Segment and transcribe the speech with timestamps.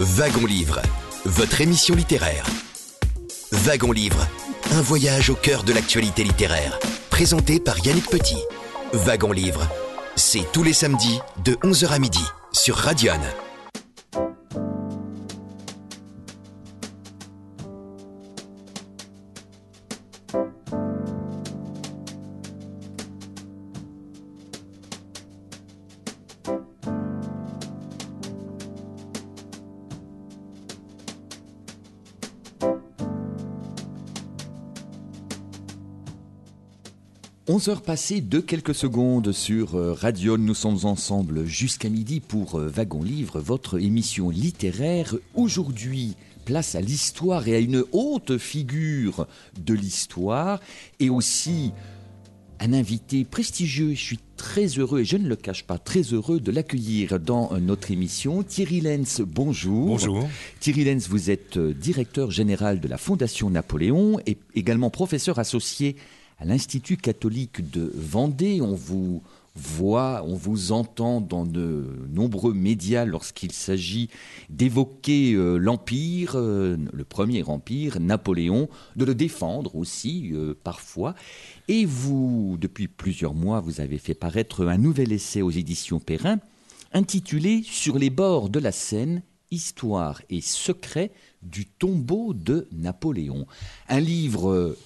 [0.00, 0.80] Wagon Livre,
[1.24, 2.44] votre émission littéraire.
[3.50, 4.28] Wagon Livre,
[4.70, 6.78] un voyage au cœur de l'actualité littéraire.
[7.10, 8.38] Présenté par Yannick Petit.
[8.92, 9.66] Wagon Livre,
[10.14, 12.22] c'est tous les samedis de 11h à midi
[12.52, 13.18] sur Radion.
[37.58, 40.38] 11 heures passées de quelques secondes sur euh, Radio.
[40.38, 45.16] Nous sommes ensemble jusqu'à midi pour euh, Wagon Livre, votre émission littéraire.
[45.34, 49.26] Aujourd'hui, place à l'histoire et à une haute figure
[49.58, 50.60] de l'histoire
[51.00, 51.72] et aussi
[52.60, 53.90] un invité prestigieux.
[53.90, 57.52] Je suis très heureux, et je ne le cache pas, très heureux de l'accueillir dans
[57.52, 58.44] euh, notre émission.
[58.44, 59.88] Thierry Lenz, bonjour.
[59.88, 60.28] Bonjour.
[60.60, 65.96] Thierry Lenz, vous êtes directeur général de la Fondation Napoléon et également professeur associé
[66.38, 68.60] à l'Institut catholique de Vendée.
[68.60, 69.22] On vous
[69.56, 74.08] voit, on vous entend dans de nombreux médias lorsqu'il s'agit
[74.48, 81.14] d'évoquer euh, l'Empire, euh, le premier Empire, Napoléon, de le défendre aussi euh, parfois.
[81.66, 86.38] Et vous, depuis plusieurs mois, vous avez fait paraître un nouvel essai aux éditions Perrin
[86.92, 91.10] intitulé Sur les bords de la Seine, Histoire et secret
[91.42, 93.46] du tombeau de Napoléon.
[93.88, 94.76] Un livre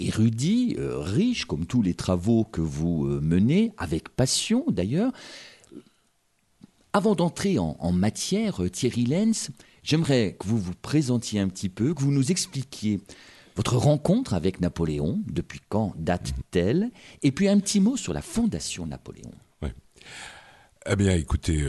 [0.00, 5.12] érudit, euh, riche, comme tous les travaux que vous euh, menez, avec passion d'ailleurs.
[6.92, 9.50] Avant d'entrer en, matière, euh, Thierry Lenz,
[9.82, 13.00] j'aimerais que vous vous présentiez un petit peu, que vous nous expliquiez
[13.56, 16.90] votre rencontre avec Napoléon, depuis quand date-t-elle,
[17.22, 19.32] et puis un petit mot sur la fondation Napoléon.
[19.62, 19.68] Oui.
[20.90, 21.66] Eh bien, écoutez,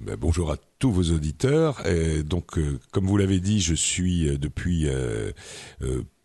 [0.00, 1.82] ben, bonjour à tous vos auditeurs.
[2.24, 2.58] Donc,
[2.92, 4.86] comme vous l'avez dit, je suis depuis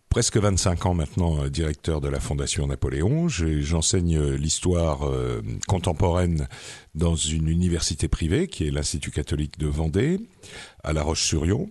[0.10, 3.28] presque 25 ans maintenant euh, directeur de la Fondation Napoléon.
[3.28, 6.48] J'enseigne euh, l'histoire euh, contemporaine
[6.96, 10.20] dans une université privée qui est l'Institut catholique de Vendée,
[10.84, 11.70] à La Roche-sur-Yon.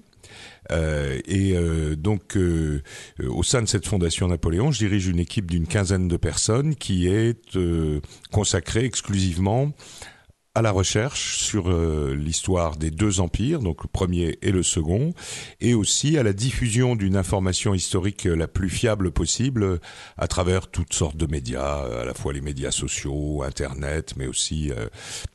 [0.71, 1.57] et
[1.97, 2.39] donc,
[3.25, 7.09] au sein de cette fondation Napoléon, je dirige une équipe d'une quinzaine de personnes qui
[7.09, 7.59] est
[8.31, 9.73] consacrée exclusivement
[10.57, 15.13] à la recherche sur euh, l'histoire des deux empires, donc le premier et le second,
[15.61, 19.81] et aussi à la diffusion d'une information historique la plus fiable possible
[20.17, 24.73] à travers toutes sortes de médias, à la fois les médias sociaux, Internet, mais aussi
[24.73, 24.89] euh,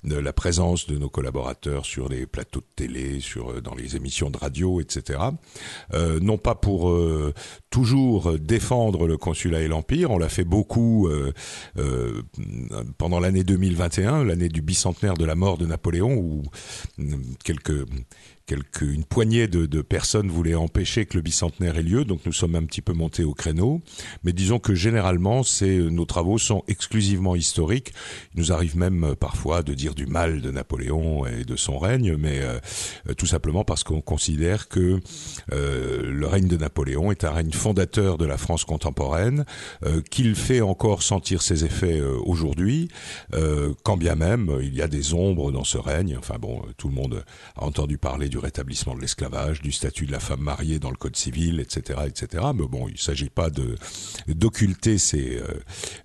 [0.03, 4.31] la présence de nos collaborateurs sur les plateaux de télé, sur euh, dans les émissions
[4.31, 5.19] de radio, etc.
[6.19, 6.91] non pas pour
[7.69, 11.07] toujours défendre le consulat et l'empire, on l'a fait beaucoup
[12.97, 16.43] pendant l'année 2021, l'année du bicentenaire de la mort de Napoléon, où
[17.69, 17.85] euh,
[18.51, 22.55] quelques une poignée de, personnes voulaient empêcher que le bicentenaire ait lieu, donc nous sommes
[22.55, 23.81] un petit peu montés au créneau.
[24.23, 27.93] Mais disons que généralement, c'est, nos travaux sont exclusivement historiques.
[28.35, 31.79] Il nous arrive même euh, parfois de dire du mal de Napoléon et de son
[31.79, 32.59] règne, mais euh,
[33.09, 34.99] euh, tout simplement parce qu'on considère que
[35.51, 39.45] le règne de Napoléon est un règne fondateur de la France contemporaine,
[40.09, 42.89] qu'il fait encore sentir ses effets aujourd'hui,
[43.83, 46.15] quand bien même il y a des ombres dans ce règne.
[46.17, 47.23] Enfin bon, tout le monde
[47.55, 50.95] a entendu parler du rétablissement de l'esclavage, du statut de la femme mariée dans le
[50.95, 52.43] code civil, etc., etc.
[52.55, 53.75] Mais bon, il ne s'agit pas de
[54.27, 55.47] d'occulter ces euh,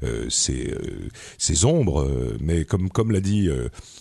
[0.03, 1.09] euh, ces, euh,
[1.39, 2.09] ces ombres,
[2.41, 3.49] mais comme comme l'a dit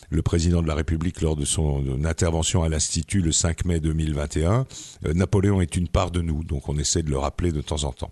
[0.10, 4.66] le président de la République lors de son intervention à l'Institut le 5 mai 2021,
[5.14, 7.92] Napoléon est une part de nous, donc on essaie de le rappeler de temps en
[7.92, 8.12] temps.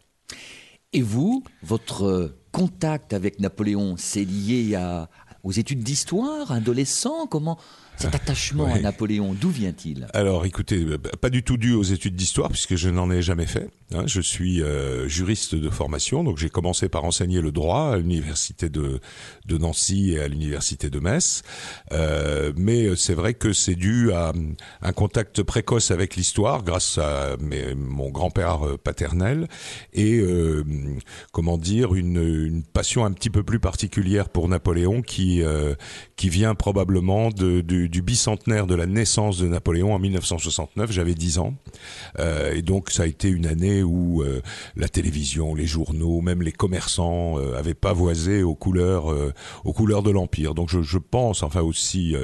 [0.93, 5.09] Et vous, votre contact avec Napoléon, c'est lié à,
[5.43, 7.57] aux études d'histoire, adolescent Comment
[7.97, 10.07] cet attachement à Napoléon, d'où vient-il?
[10.13, 13.21] Alors écoutez, euh, bah, pas du tout dû aux études d'histoire, puisque je n'en ai
[13.21, 13.69] jamais fait.
[13.93, 14.03] Hein.
[14.07, 18.69] Je suis euh, juriste de formation, donc j'ai commencé par enseigner le droit à l'université
[18.69, 18.99] de,
[19.45, 21.43] de Nancy et à l'université de Metz.
[21.91, 24.33] Euh, mais c'est vrai que c'est dû à
[24.81, 29.47] un contact précoce avec l'histoire, grâce à mes, mon grand-père euh, paternel,
[29.93, 30.63] et euh,
[31.31, 35.41] comment dire, une, une, passion un petit peu plus particulière pour Napoléon, qui,
[36.15, 40.91] qui vient probablement de, de du, bicentenaire de la naissance de Napoléon en 1969.
[40.91, 41.53] J'avais 10 ans.
[42.19, 44.41] Euh, et donc ça a été une année où euh,
[44.75, 49.13] la télévision, les journaux, même les commerçants euh, avaient pavoisé aux couleurs,
[49.63, 50.53] aux couleurs de l'Empire.
[50.53, 52.15] Donc je, je, pense, enfin aussi,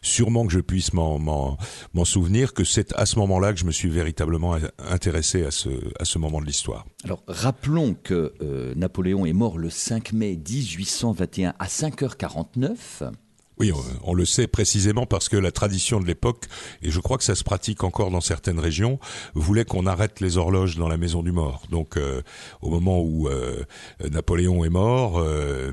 [0.00, 1.56] sûrement que je puisse m'en
[2.04, 5.68] souvenir, que c'est à ce moment-là que je me suis véritablement intéressé à ce,
[5.98, 6.86] à ce moment de l'histoire.
[7.04, 8.32] Alors rappelons que
[8.76, 13.12] Napoléon est mort le 5 mai 1821 à 5h49.
[13.62, 13.72] Oui,
[14.02, 16.46] on, le sait précisément parce que la tradition de l'époque,
[16.82, 18.98] et je crois que ça se pratique encore dans certaines régions,
[19.34, 21.62] voulait qu'on arrête les horloges dans la maison du mort.
[21.70, 22.22] Donc, euh,
[22.60, 23.62] au moment où euh,
[24.10, 25.70] Napoléon est mort, euh,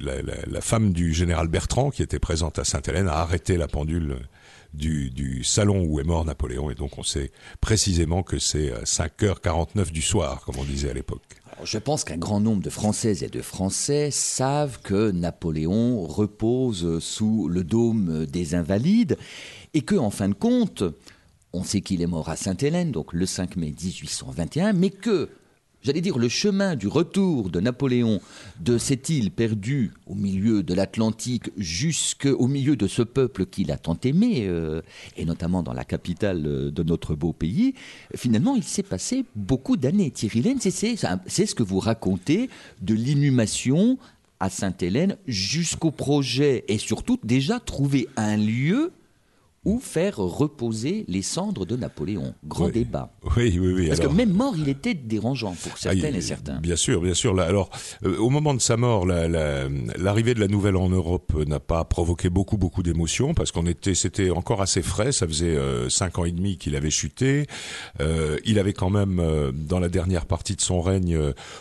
[0.00, 4.16] la, femme du général Bertrand, qui était présente à Sainte-Hélène, a arrêté la pendule
[4.74, 6.68] du, du, salon où est mort Napoléon.
[6.68, 7.30] Et donc, on sait
[7.60, 11.37] précisément que c'est 5h49 du soir, comme on disait à l'époque.
[11.64, 17.48] Je pense qu'un grand nombre de Françaises et de Français savent que Napoléon repose sous
[17.48, 19.18] le dôme des Invalides
[19.74, 20.84] et que, en fin de compte,
[21.52, 25.30] on sait qu'il est mort à Sainte-Hélène, donc le 5 mai 1821, mais que
[25.82, 28.20] j'allais dire, le chemin du retour de Napoléon
[28.60, 33.78] de cette île perdue au milieu de l'Atlantique jusqu'au milieu de ce peuple qu'il a
[33.78, 34.82] tant aimé, euh,
[35.16, 37.74] et notamment dans la capitale euh, de notre beau pays,
[38.14, 40.10] finalement, il s'est passé beaucoup d'années.
[40.10, 40.96] Thierry Laine, c'est
[41.46, 42.50] ce que vous racontez
[42.82, 43.98] de l'inhumation
[44.40, 48.92] à Sainte-Hélène jusqu'au projet, et surtout déjà trouver un lieu
[49.68, 52.32] ou faire reposer les cendres de Napoléon.
[52.42, 53.12] Grand débat.
[53.36, 53.88] Oui, oui, oui.
[53.88, 56.58] Parce que même mort, il était dérangeant pour ah, certaines et certains.
[56.60, 57.38] Bien sûr, bien sûr.
[57.38, 57.68] alors,
[58.06, 62.30] euh, au moment de sa mort, l'arrivée de la nouvelle en Europe n'a pas provoqué
[62.30, 65.12] beaucoup, beaucoup d'émotions parce qu'on était, c'était encore assez frais.
[65.12, 67.46] Ça faisait euh, cinq ans et demi qu'il avait chuté.
[68.00, 69.22] Euh, il avait quand même,
[69.52, 71.18] dans la dernière partie de son règne,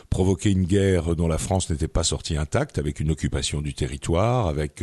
[0.10, 4.48] provoqué une guerre dont la France n'était pas sortie intacte, avec une occupation du territoire,
[4.48, 4.82] avec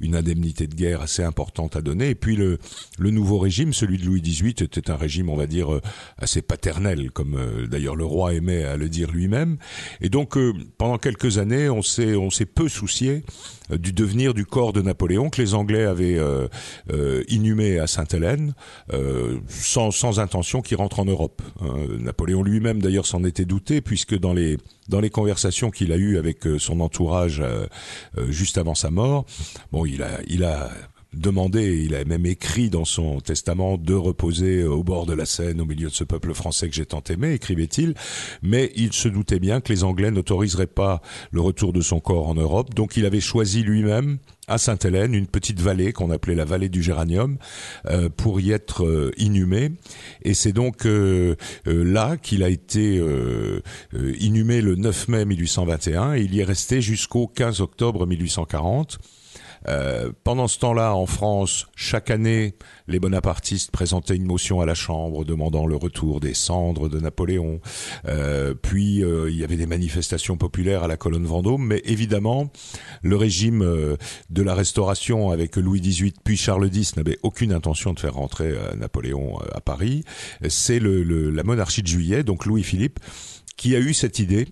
[0.00, 2.58] une indemnité de guerre assez importante à donner, et puis le
[2.98, 5.80] le nouveau régime, celui de Louis XVIII, était un régime, on va dire, euh,
[6.18, 9.58] assez paternel, comme euh, d'ailleurs le roi aimait à le dire lui-même.
[10.00, 13.24] Et donc, euh, pendant quelques années, on s'est peu soucié
[13.70, 16.20] du devenir du corps de Napoléon que les Anglais avaient
[17.28, 18.54] inhumé à Sainte-Hélène,
[19.48, 21.42] sans, sans intention qu'il rentre en Europe.
[21.98, 24.56] Napoléon lui-même, d'ailleurs, s'en était douté, puisque dans les
[24.88, 27.42] dans les conversations qu'il a eues avec son entourage
[28.28, 29.26] juste avant sa mort,
[29.72, 30.70] bon, il a il a
[31.12, 35.60] demandé, il a même écrit dans son testament de reposer au bord de la Seine,
[35.60, 37.94] au milieu de ce peuple français que j'ai tant aimé, écrivait-il,
[38.42, 41.00] mais il se doutait bien que les Anglais n'autoriseraient pas
[41.30, 44.18] le retour de son corps en Europe, donc il avait choisi lui-même
[44.48, 47.36] à Sainte-Hélène, une petite vallée qu'on appelait la vallée du Géranium,
[47.86, 49.72] euh, pour y être euh, inhumé.
[50.22, 53.02] Et c'est donc euh, là qu'il a été
[54.20, 58.98] inhumé le 9 mai 1821 et il y est resté jusqu'au 15 octobre 1840.
[59.68, 62.54] Euh, pendant ce temps-là, en France, chaque année,
[62.88, 67.60] les bonapartistes présentaient une motion à la Chambre demandant le retour des cendres de Napoléon.
[68.06, 72.50] Euh, puis euh, il y avait des manifestations populaires à la colonne Vendôme, mais évidemment,
[73.02, 73.96] le régime
[74.30, 78.54] de la Restauration avec Louis XVIII puis Charles X n'avait aucune intention de faire rentrer
[78.76, 80.04] Napoléon à Paris.
[80.48, 83.00] C'est le, la monarchie de Juillet, donc Louis-Philippe,
[83.56, 84.46] qui a eu cette idée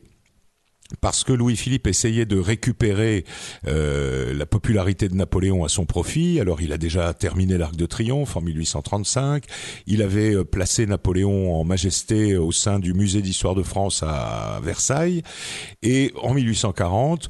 [1.00, 3.24] parce que Louis-Philippe essayait de récupérer
[3.66, 6.40] euh, la popularité de Napoléon à son profit.
[6.40, 9.44] Alors il a déjà terminé l'Arc de Triomphe en 1835.
[9.86, 14.60] Il avait euh, placé Napoléon en majesté au sein du musée d'histoire de France à
[14.62, 15.22] Versailles.
[15.82, 17.28] Et en 1840,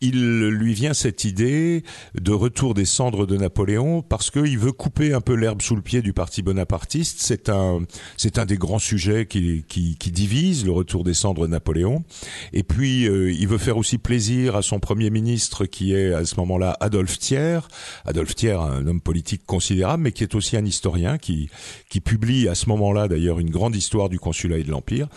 [0.00, 1.82] il lui vient cette idée
[2.20, 5.82] de retour des cendres de Napoléon parce qu'il veut couper un peu l'herbe sous le
[5.82, 7.18] pied du parti bonapartiste.
[7.20, 7.82] C'est un,
[8.16, 12.04] c'est un des grands sujets qui, qui, qui, divise le retour des cendres de Napoléon.
[12.52, 16.24] Et puis, euh, il veut faire aussi plaisir à son premier ministre qui est à
[16.24, 17.60] ce moment-là Adolphe Thiers.
[18.04, 21.48] Adolphe Thiers, un homme politique considérable, mais qui est aussi un historien qui,
[21.88, 25.08] qui publie à ce moment-là d'ailleurs une grande histoire du consulat et de l'Empire.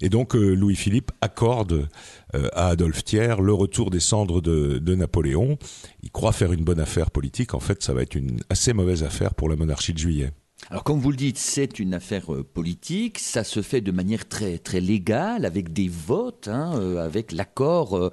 [0.00, 1.88] Et donc euh, Louis-Philippe accorde
[2.34, 5.58] euh, à Adolphe Thiers le retour des cendres de, Napoléon.
[6.02, 7.54] Il croit faire une bonne affaire politique.
[7.54, 10.30] En fait, ça va être une assez mauvaise affaire pour la monarchie de Juillet.
[10.70, 14.28] Alors comme vous le dites, c'est une affaire euh, politique, ça se fait de manière
[14.28, 18.12] très très légale, avec des votes, hein, avec l'accord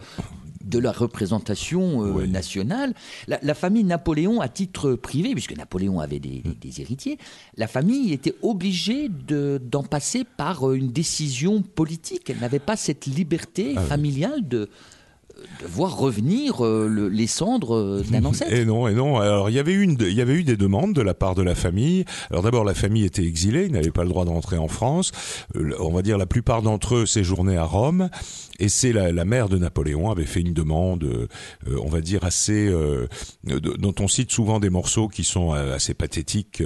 [0.63, 2.93] de la représentation euh, nationale.
[3.27, 6.43] La, famille Napoléon, à titre privé, puisque Napoléon avait des,
[6.81, 7.17] héritiers,
[7.57, 12.29] la famille était obligée d'en passer par euh, une décision politique.
[12.29, 14.69] Elle n'avait pas cette liberté ah familiale de
[15.61, 18.51] de voir revenir euh, les cendres euh, d'un ancêtre.
[18.53, 19.17] Et non, et non.
[19.17, 21.41] Alors il y avait une, il y avait eu des demandes de la part de
[21.41, 22.05] la famille.
[22.31, 25.11] Alors d'abord la famille était exilée, ils n'avaient pas le droit d'entrer en France.
[25.55, 28.09] Euh, on va dire la plupart d'entre eux séjournaient à Rome.
[28.61, 31.29] Et c'est la, mère de Napoléon avait fait une demande,
[31.81, 32.69] on va dire assez,
[33.45, 36.61] dont on cite souvent des morceaux qui sont assez pathétiques.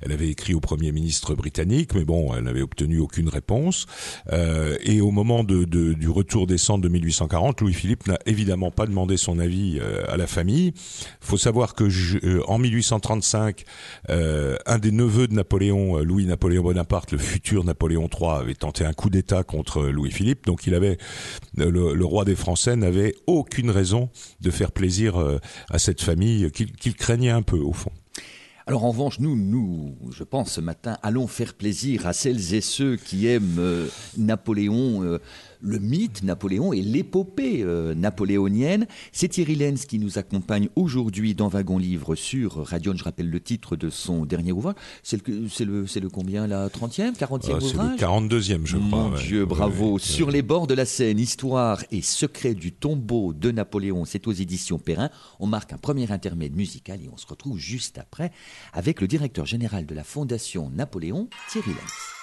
[0.00, 3.86] elle avait écrit au premier ministre britannique, mais bon, elle n'avait obtenu aucune réponse.
[4.30, 9.16] et au moment du retour des cendres de 1840, Louis-Philippe Philippe n'a évidemment pas demandé
[9.16, 10.72] son avis à la famille.
[11.20, 11.84] faut savoir que
[12.46, 13.64] en 1835,
[14.08, 19.10] un des neveux de Napoléon, Louis-Napoléon Bonaparte, le futur Napoléon III, avait tenté un coup
[19.10, 20.46] d'État contre Louis-Philippe.
[20.46, 20.98] Donc il avait
[21.56, 25.16] le, roi des Français n'avait aucune raison de faire plaisir
[25.70, 27.92] à cette famille qu'il craignait un peu au fond.
[28.66, 32.62] Alors en revanche, nous, nous, je pense ce matin, allons faire plaisir à celles et
[32.62, 35.04] ceux qui aiment euh, Napoléon.
[35.04, 35.18] Euh,
[35.64, 38.86] le mythe Napoléon et l'épopée euh, napoléonienne.
[39.12, 42.94] C'est Thierry Lenz qui nous accompagne aujourd'hui dans Wagon Livre sur Radion.
[42.96, 44.74] Je rappelle le titre de son dernier ouvrage.
[45.02, 48.76] C'est le, c'est le, c'est le combien la 30e, 40e ouvrage C'est le 42e, je
[48.76, 48.88] crois.
[48.88, 49.98] Mon Dieu, bravo.
[49.98, 54.04] sur les bords de la Seine, histoire et secret du tombeau de Napoléon.
[54.04, 55.10] C'est aux éditions Perrin.
[55.40, 58.32] On marque un premier intermède musical et on se retrouve juste après
[58.72, 62.13] avec le directeur général de la Fondation Napoléon, Thierry Lenz.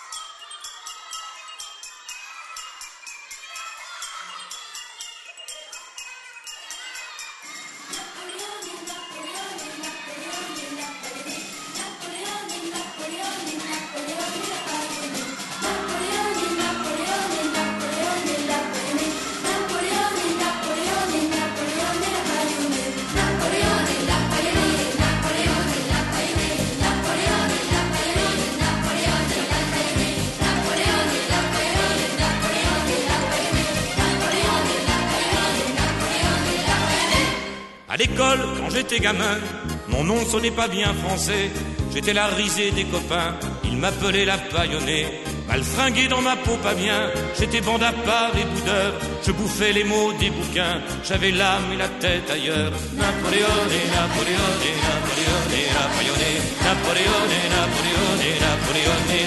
[40.32, 41.52] Sonnait pas bien français.
[41.94, 43.36] J'étais la risée des copains,
[43.66, 45.06] ils m'appelaient la paillonnée.
[45.50, 48.94] Mal fringué dans ma peau pas bien, j'étais bande à part et boudeur.
[49.26, 52.72] Je bouffais les mots des bouquins, j'avais l'âme et la tête ailleurs.
[52.96, 56.22] Napoléon et Napoléon et Napoléon et Napoléon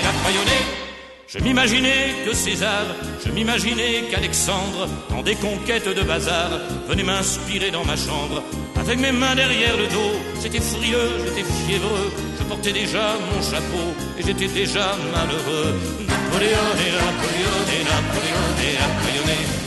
[0.07, 0.84] Napoléon
[1.35, 2.85] je m'imaginais que César,
[3.25, 6.51] je m'imaginais qu'Alexandre, dans des conquêtes de bazar,
[6.89, 8.43] venait m'inspirer dans ma chambre.
[8.77, 13.87] Avec mes mains derrière le dos, j'étais furieux, j'étais fiévreux, je portais déjà mon chapeau
[14.19, 15.75] et j'étais déjà malheureux.
[16.07, 19.15] Napoléon et Napoléon et Napoléon et Napoléon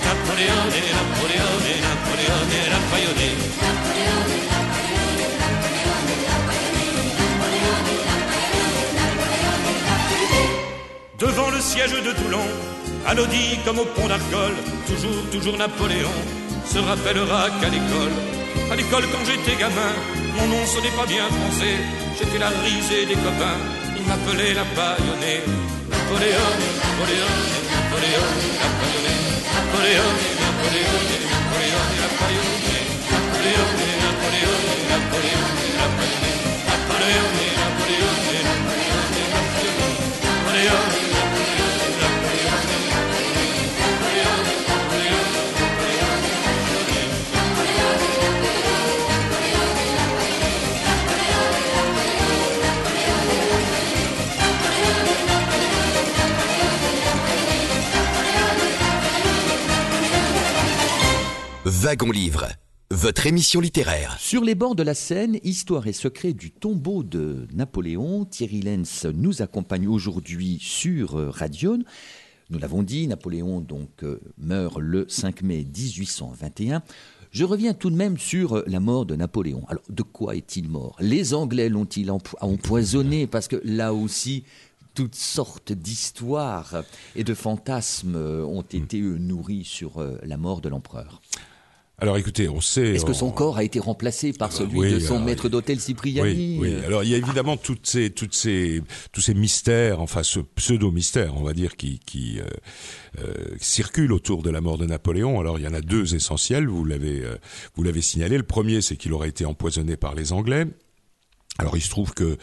[0.07, 2.97] Napoléon et Napoléon et Napoléon et Napoléon
[11.19, 12.45] Devant le siège de Toulon,
[13.07, 14.53] anodie comme au pont d'Arcole,
[14.85, 16.13] toujours, toujours Napoléon
[16.63, 18.13] se rappellera qu'à l'école,
[18.71, 19.93] à l'école quand j'étais gamin,
[20.37, 21.77] mon nom sonnait pas bien français,
[22.19, 23.57] j'étais la risée des copains,
[23.97, 25.41] ils m'appelaient la paillonnée.
[25.89, 26.53] Napoléon,
[26.85, 27.33] Napoléon,
[27.73, 28.29] Napoléon,
[28.61, 29.17] Napoléon,
[29.57, 31.01] Napoléon, Napoléon, Napoléon,
[31.97, 32.53] Napoléon,
[33.17, 33.69] Napoléon,
[34.05, 34.57] Napoléon,
[34.93, 35.47] Napoléon,
[35.81, 36.37] Napoléon,
[36.69, 37.56] Napoléon,
[61.87, 62.49] Wagon Livre,
[62.91, 64.17] votre émission littéraire.
[64.19, 69.05] Sur les bords de la Seine, histoire et secret du tombeau de Napoléon, Thierry Lenz
[69.13, 71.79] nous accompagne aujourd'hui sur euh, Radion.
[72.49, 76.83] Nous l'avons dit, Napoléon donc euh, meurt le 5 mai 1821.
[77.31, 79.63] Je reviens tout de même sur euh, la mort de Napoléon.
[79.69, 80.97] Alors, de quoi est-il mort?
[80.99, 83.27] Les Anglais l'ont-ils empoisonné?
[83.27, 84.43] Parce que là aussi,
[84.93, 86.83] toutes sortes d'histoires
[87.15, 88.75] et de fantasmes ont hmm.
[88.75, 91.21] été nourris sur la mort de l'empereur.
[91.99, 92.89] Alors écoutez, on sait.
[92.89, 96.59] Est-ce que son corps a été remplacé par celui de son maître d'hôtel Cipriani oui,
[96.61, 100.39] oui, alors il y a évidemment toutes ces, toutes ces, tous ces mystères, enfin ce
[100.39, 102.43] pseudo-mystère, on va dire, qui, qui euh,
[103.17, 105.39] euh, circulent autour de la mort de Napoléon.
[105.39, 107.35] Alors il y en a deux essentiels, vous l'avez, euh,
[107.73, 108.37] vous l'avez signalé.
[108.37, 110.67] Le premier, c'est qu'il aurait été empoisonné par les Anglais.
[111.59, 112.37] Alors il se trouve que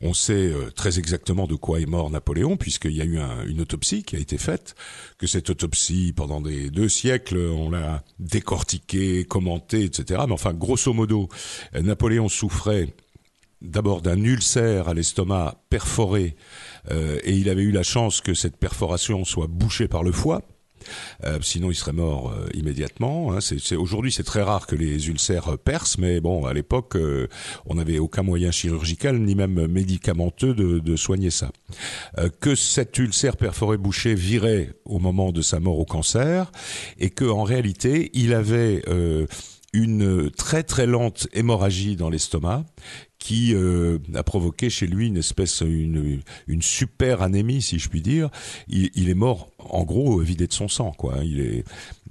[0.00, 3.60] on sait euh, très exactement de quoi est mort Napoléon, puisqu'il y a eu une
[3.60, 4.74] autopsie qui a été faite,
[5.18, 10.22] que cette autopsie, pendant des deux siècles, on l'a décortiquée, commentée, etc.
[10.26, 11.28] Mais enfin, grosso modo,
[11.74, 12.94] Napoléon souffrait
[13.62, 16.36] d'abord d'un ulcère à l'estomac perforé,
[16.90, 20.42] euh, et il avait eu la chance que cette perforation soit bouchée par le foie.
[21.24, 23.32] Euh, sinon, il serait mort euh, immédiatement.
[23.32, 23.38] Hein.
[23.76, 27.28] Aujourd'hui, c'est très rare que les ulcères percent, mais bon, à l'époque, euh,
[27.66, 31.50] on n'avait aucun moyen chirurgical ni même médicamenteux de, de soigner ça.
[32.40, 36.50] que cet ulcère perforé bouché virait au moment de sa mort au cancer,
[36.98, 38.82] et que en réalité, il avait
[39.72, 42.64] une très très lente hémorragie dans l'estomac
[43.20, 48.00] qui euh, a provoqué chez lui une espèce, une, une super anémie, si je puis
[48.00, 48.30] dire.
[48.68, 51.18] Il, est mort, en gros, vidé de son sang, quoi.
[51.22, 51.64] Il est,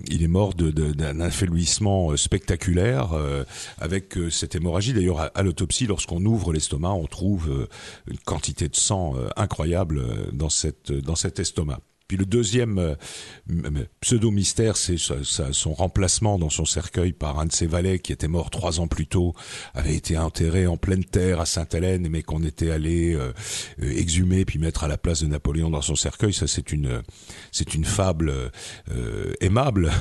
[0.08, 3.44] il est mort d'un affaiblissement spectaculaire euh,
[3.80, 4.94] avec euh, cette hémorragie.
[4.94, 7.68] D'ailleurs, à, à l'autopsie, lorsqu'on ouvre l'estomac, on trouve
[8.08, 11.82] une quantité de sang incroyable dans cette, dans cet estomac.
[12.10, 17.68] Puis le deuxième euh, pseudo-mystère, c'est son remplacement dans son cercueil par un de ses
[17.68, 19.36] valets qui était mort trois ans plus tôt,
[19.76, 23.32] avait été enterré en pleine terre à Sainte-Hélène, mais qu'on était allé euh,
[23.84, 26.34] euh, exhumer puis mettre à la place de Napoléon dans son cercueil.
[26.34, 27.04] Ça, c'est une,
[27.52, 28.34] c'est une fable
[29.40, 29.92] aimable,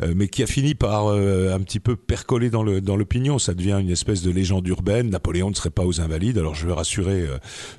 [0.00, 3.38] mais qui a fini par un petit peu percoler dans le dans l'opinion.
[3.38, 5.10] Ça devient une espèce de légende urbaine.
[5.10, 6.38] Napoléon ne serait pas aux Invalides.
[6.38, 7.26] Alors je veux rassurer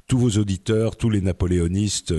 [0.07, 2.13] tous vos auditeurs, tous les napoléonistes.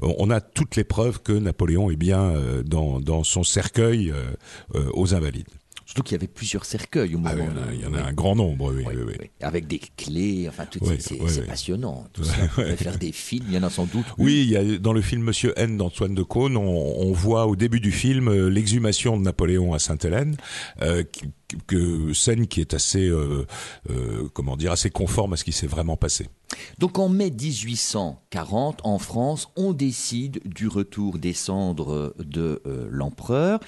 [0.00, 4.32] on a toutes les preuves que Napoléon est bien euh, dans, son cercueil euh,
[4.74, 5.48] euh, aux Invalides.
[5.92, 7.50] Surtout qu'il y avait plusieurs cercueils au ah moment.
[7.70, 8.82] il y en a, un grand nombre, oui,
[9.42, 12.06] Avec des clés, enfin, tout c'est passionnant.
[12.14, 12.32] Tout ça.
[12.76, 14.06] faire des films, il y en a sans doute.
[14.16, 17.56] Oui, il y a, dans le film Monsieur N d'Antoine de Caunes, on, voit au
[17.56, 20.38] début du film l'exhumation de Napoléon à Sainte-Hélène,
[21.66, 23.12] que, scène qui est assez,
[24.32, 26.26] comment dire, assez conforme à ce qui s'est vraiment passé.
[26.78, 33.60] Donc en mai 1840, en France, on décide du retour des cendres de euh, l'empereur.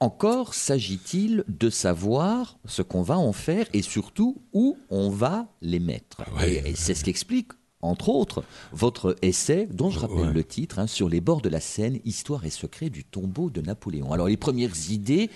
[0.00, 5.80] Encore s'agit-il de savoir ce qu'on va en faire et surtout où on va les
[5.80, 6.22] mettre.
[6.46, 11.08] et, c'est ce qu'explique entre autres, votre essai, dont je rappelle le titre, hein, sur
[11.08, 14.12] les bords de la Seine, Histoire et secret du tombeau de Napoléon.
[14.12, 15.30] Alors, les premières idées,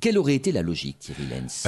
[0.00, 1.64] quelle aurait été la logique, Thierry Lenz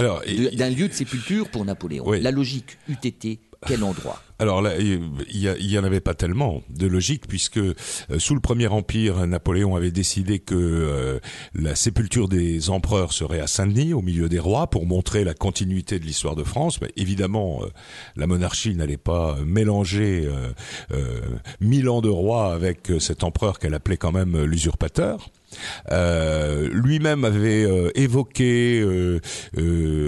[0.57, 2.13] D'un lieu de sépulture pour Napoléon?
[2.13, 4.23] La logique eût été quel endroit?
[4.39, 7.75] Alors là, il y, en avait pas tellement de logique puisque euh,
[8.17, 11.21] sous le Premier Empire, Napoléon avait décidé que euh,
[11.55, 15.99] la sépulture des empereurs serait à Saint-Denis, au milieu des rois, pour montrer la continuité
[15.99, 16.81] de l'histoire de France.
[16.81, 17.67] Mais évidemment, euh,
[18.17, 20.27] la monarchie n'allait pas mélanger
[21.61, 25.31] mille ans de rois avec cet empereur qu'elle appelait quand même l'usurpateur.
[25.91, 29.21] Euh, lui-même avait euh, évoqué, euh,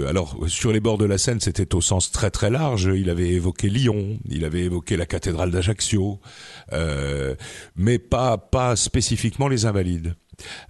[0.07, 2.89] alors sur les bords de la Seine, c'était au sens très très large.
[2.95, 6.19] Il avait évoqué Lyon, il avait évoqué la cathédrale d'Ajaccio,
[7.75, 10.15] mais pas pas spécifiquement les Invalides.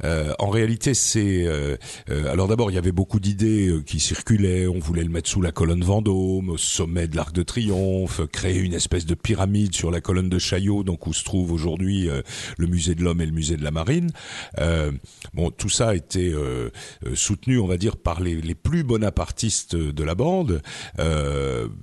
[0.03, 1.77] Euh, en réalité, c'est euh,
[2.09, 4.67] euh, alors d'abord il y avait beaucoup d'idées qui circulaient.
[4.67, 8.59] On voulait le mettre sous la colonne Vendôme, au sommet de l'Arc de Triomphe, créer
[8.59, 12.09] une espèce de pyramide sur la colonne de Chaillot, donc où se trouve aujourd'hui
[12.57, 14.11] le musée de l'homme et le musée de la marine.
[15.33, 16.33] bon, tout ça a été
[17.13, 20.61] soutenu, on va dire, par les, les, plus bonapartistes de la bande.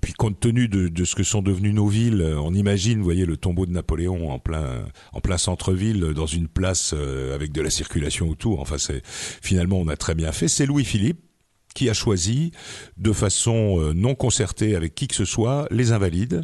[0.00, 3.26] puis compte tenu de, de, ce que sont devenues nos villes, on imagine, vous voyez,
[3.26, 6.94] le tombeau de Napoléon en plein en plein centre-ville, dans une place
[7.34, 8.60] avec de la circulation autour.
[8.60, 10.48] Enfin, c'est finalement on a très bien fait.
[10.48, 11.20] C'est Louis Philippe
[11.74, 12.52] qui a choisi
[12.96, 16.42] de façon euh, non concertée avec qui que ce soit les invalides.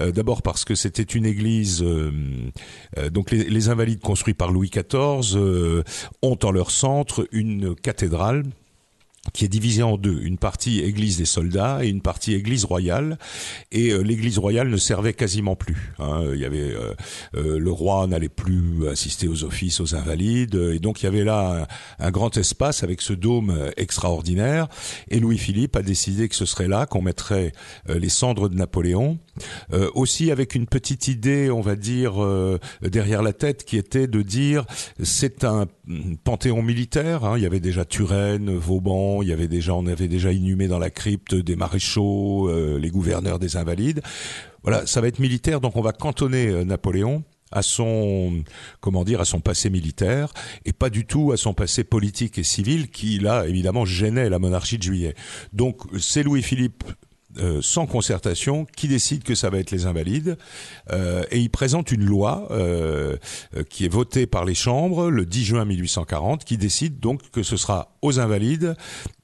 [0.00, 2.12] Euh, d'abord parce que c'était une église, euh,
[3.10, 5.36] donc les, invalides construits par Louis XIV
[6.22, 8.44] ont en leur centre une cathédrale
[9.32, 13.18] qui est divisée en deux, une partie église des soldats et une partie église royale.
[13.72, 15.92] Et euh, l'église royale ne servait quasiment plus.
[15.98, 16.24] Hein.
[16.32, 16.94] Il y avait euh,
[17.36, 21.24] euh, le roi n'allait plus assister aux offices aux invalides, et donc il y avait
[21.24, 21.66] là
[21.98, 24.68] un, grand espace avec ce dôme extraordinaire.
[25.08, 27.52] Et Louis Philippe a décidé que ce serait là qu'on mettrait
[27.88, 29.18] les cendres de Napoléon,
[29.94, 32.14] aussi avec une petite idée, on va dire
[32.82, 34.64] derrière la tête, qui était de dire
[35.02, 35.66] c'est un
[36.24, 37.24] panthéon militaire.
[37.24, 37.36] Hein.
[37.36, 40.78] Il y avait déjà Turenne, Vauban il y avait déjà, on avait déjà inhumé dans
[40.78, 44.02] la crypte des maréchaux, euh, les gouverneurs des Invalides.
[44.62, 48.44] Voilà, ça va être militaire, donc on va cantonner euh, Napoléon à son
[48.80, 50.32] comment dire à son passé militaire
[50.64, 54.38] et pas du tout à son passé politique et civil qui là évidemment gênait la
[54.38, 55.14] monarchie de juillet.
[55.52, 56.84] Donc c'est Louis-Philippe
[57.38, 60.36] euh, sans concertation qui décide que ça va être les invalides.
[60.90, 63.16] Euh, et il présente une loi euh,
[63.68, 67.56] qui est votée par les chambres le 10 juin 1840 qui décide donc que ce
[67.56, 68.74] sera aux invalides.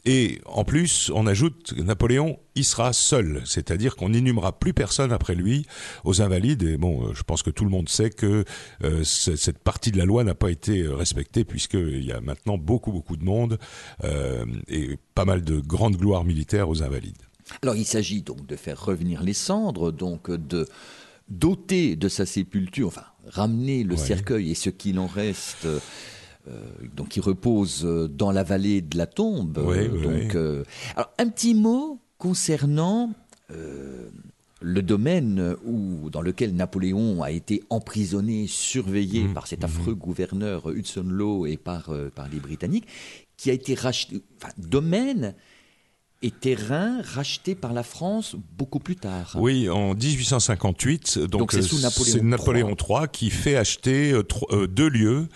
[0.04, 5.34] Et en plus on ajoute Napoléon il sera seul c'est-à-dire qu'on n'inhumera plus personne après
[5.34, 5.66] lui
[6.04, 6.62] aux invalides.
[6.62, 8.44] Et bon je pense que tout le monde sait que
[9.02, 13.16] cette partie de la loi n'a pas été respectée puisqu'il y a maintenant beaucoup beaucoup
[13.16, 13.58] de monde
[14.68, 17.26] et pas mal de grandes gloires militaires aux invalides.
[17.62, 20.66] Alors il s'agit donc de faire revenir les cendres, donc de
[21.28, 25.66] doter de sa sépulture, enfin ramener le cercueil et ce qu'il en reste.
[26.48, 26.60] Euh,
[26.94, 29.54] donc qui repose dans la vallée de la tombe.
[29.54, 30.62] donc, euh,
[30.94, 33.12] alors un petit mot concernant
[33.50, 34.08] euh,
[34.60, 39.34] le domaine où, dans lequel Napoléon a été emprisonné, surveillé mmh.
[39.34, 39.98] par cet affreux mmh.
[39.98, 42.86] gouverneur Hudson Law et par, par les Britanniques,
[43.36, 45.34] qui a été racheté, enfin, domaine
[46.22, 49.36] et terrain racheté par la France beaucoup plus tard.
[49.38, 51.18] Oui, en 1858.
[51.18, 55.28] Donc, c'est sous euh, Napoléon Napoléon III qui fait acheter euh, euh, deux lieux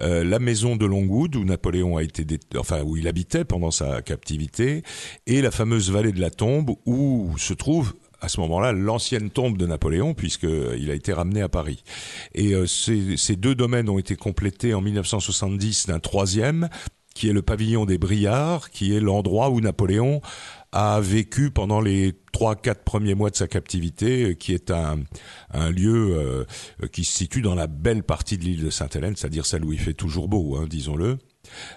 [0.00, 2.26] Euh, la maison de Longwood où Napoléon a été,
[2.58, 4.82] enfin où il habitait pendant sa captivité,
[5.26, 9.58] et la fameuse vallée de la Tombe où se trouve à ce moment-là l'ancienne tombe
[9.58, 11.82] de Napoléon puisque euh, il a été ramené à Paris.
[12.34, 16.68] Et euh, ces, ces deux domaines ont été complétés en 1970 d'un troisième
[17.14, 20.20] qui est le pavillon des Briards, qui est l'endroit où Napoléon
[20.72, 24.98] a vécu pendant les trois quatre premiers mois de sa captivité, euh, qui est un,
[25.52, 26.44] un lieu euh,
[26.82, 29.72] euh, qui se situe dans la belle partie de l'île de Sainte-Hélène, c'est-à-dire celle où
[29.72, 31.18] il fait toujours beau, hein, disons-le.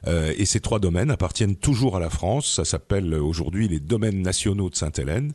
[0.07, 2.51] Euh, et ces trois domaines appartiennent toujours à la France.
[2.55, 5.33] Ça s'appelle euh, aujourd'hui les domaines nationaux de Sainte-Hélène.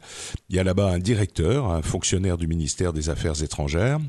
[0.48, 4.00] Il y a là-bas un directeur, un fonctionnaire du ministère des Affaires étrangères.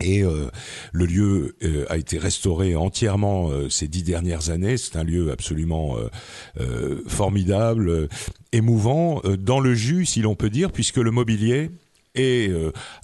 [0.00, 0.50] Et euh,
[0.92, 4.76] le lieu euh, a été restauré entièrement euh, ces dix dernières années.
[4.76, 5.96] C'est un lieu absolument
[7.06, 8.08] formidable,
[8.52, 11.70] émouvant, dans le jus, si l'on peut dire, puisque le mobilier
[12.14, 12.52] est,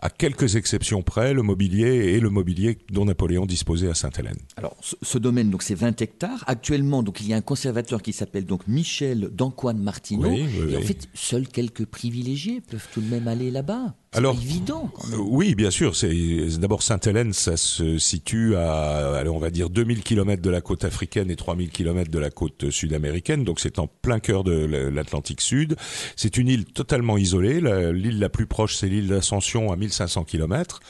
[0.01, 4.39] à quelques exceptions près, le mobilier est le mobilier dont Napoléon disposait à Sainte-Hélène.
[4.57, 6.45] Alors, ce, ce domaine, donc, c'est 20 hectares.
[6.47, 10.31] Actuellement, donc, il y a un conservateur qui s'appelle donc Michel Dancoine Martineau.
[10.31, 10.87] Oui, oui, et en oui.
[10.87, 13.95] fait, seuls quelques privilégiés peuvent tout de même aller là-bas.
[14.13, 14.91] C'est Alors, pas évident.
[14.95, 15.21] quand même.
[15.21, 15.95] Euh, Oui, bien sûr.
[15.95, 16.11] C'est
[16.59, 20.85] d'abord Sainte-Hélène, ça se situe à, allez, on va dire 2000 km de la côte
[20.85, 23.45] africaine et 3000 km de la côte sud-américaine.
[23.45, 24.53] Donc c'est en plein cœur de
[24.89, 25.77] l'Atlantique Sud.
[26.17, 27.61] C'est une île totalement isolée.
[27.93, 30.81] L'île la plus proche, c'est l'île d'Ascension à 1500 km.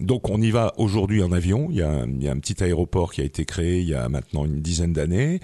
[0.00, 1.68] Donc on y va aujourd'hui en avion.
[1.70, 3.88] Il y, a un, il y a un petit aéroport qui a été créé il
[3.88, 5.38] y a maintenant une dizaine d'années.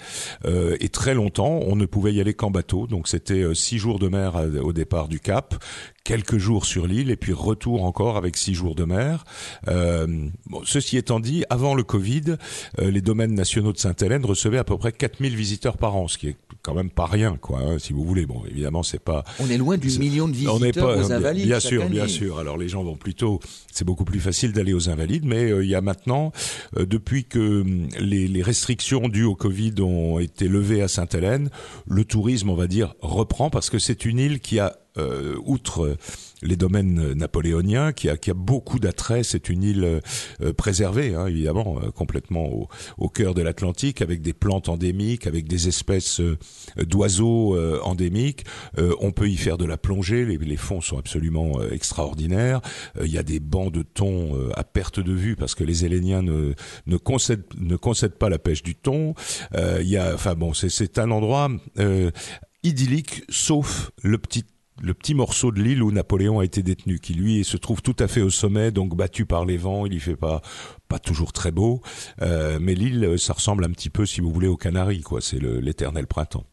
[0.45, 2.85] Euh, et très longtemps, on ne pouvait y aller qu'en bateau.
[2.87, 5.55] Donc c'était euh, six jours de mer à- au départ du Cap,
[6.03, 9.23] quelques jours sur l'île et puis retour encore avec six jours de mer.
[9.69, 10.05] Euh,
[10.47, 12.35] bon, ceci étant dit, avant le Covid,
[12.79, 16.17] euh, les domaines nationaux de Sainte-Hélène recevaient à peu près 4000 visiteurs par an, ce
[16.17, 17.59] qui est quand même pas rien, quoi.
[17.59, 18.25] hein, si vous voulez.
[18.25, 21.11] Bon, évidemment, c'est pas On est loin du million de on n'est visiteurs pas- aux
[21.11, 21.45] Invalides.
[21.45, 22.37] Bien sûr, bien sûr.
[22.39, 23.39] Alors les gens vont plutôt,
[23.71, 26.31] c'est beaucoup plus facile d'aller aux Invalides, mais euh, il y a maintenant,
[26.77, 31.49] euh, depuis que hum, les, les restrictions dues au Covid ont été levées à Sainte-Hélène,
[31.87, 35.85] le tourisme, on va dire, reprend parce que c'est une île qui a euh, outre
[35.85, 35.97] euh,
[36.41, 39.23] les domaines napoléoniens, qui a, qui a beaucoup d'attrait.
[39.23, 40.01] C'est une île
[40.41, 45.47] euh, préservée, hein, évidemment, complètement au, au cœur de l'Atlantique, avec des plantes endémiques, avec
[45.47, 46.19] des espèces
[46.77, 48.45] d'oiseaux endémiques.
[48.99, 50.25] On peut y faire de la plongée.
[50.25, 52.61] Les, fonds sont absolument extraordinaires.
[53.01, 56.21] Il y a des bancs de thon à perte de vue parce que les Héléniens
[56.21, 56.53] ne,
[56.87, 59.13] ne concèdent pas la pêche du thon.
[59.55, 61.49] Il y a, enfin c'est un endroit
[62.63, 64.45] idyllique, sauf le petit
[64.81, 67.95] le petit morceau de l'île où Napoléon a été détenu, qui lui se trouve tout
[67.99, 70.41] à fait au sommet, donc battu par les vents, il y fait pas
[70.87, 71.81] pas toujours très beau,
[72.21, 75.21] Euh, mais l'île, ça ressemble un petit peu, si vous voulez, aux Canaries, quoi.
[75.21, 76.45] C'est l'éternel printemps.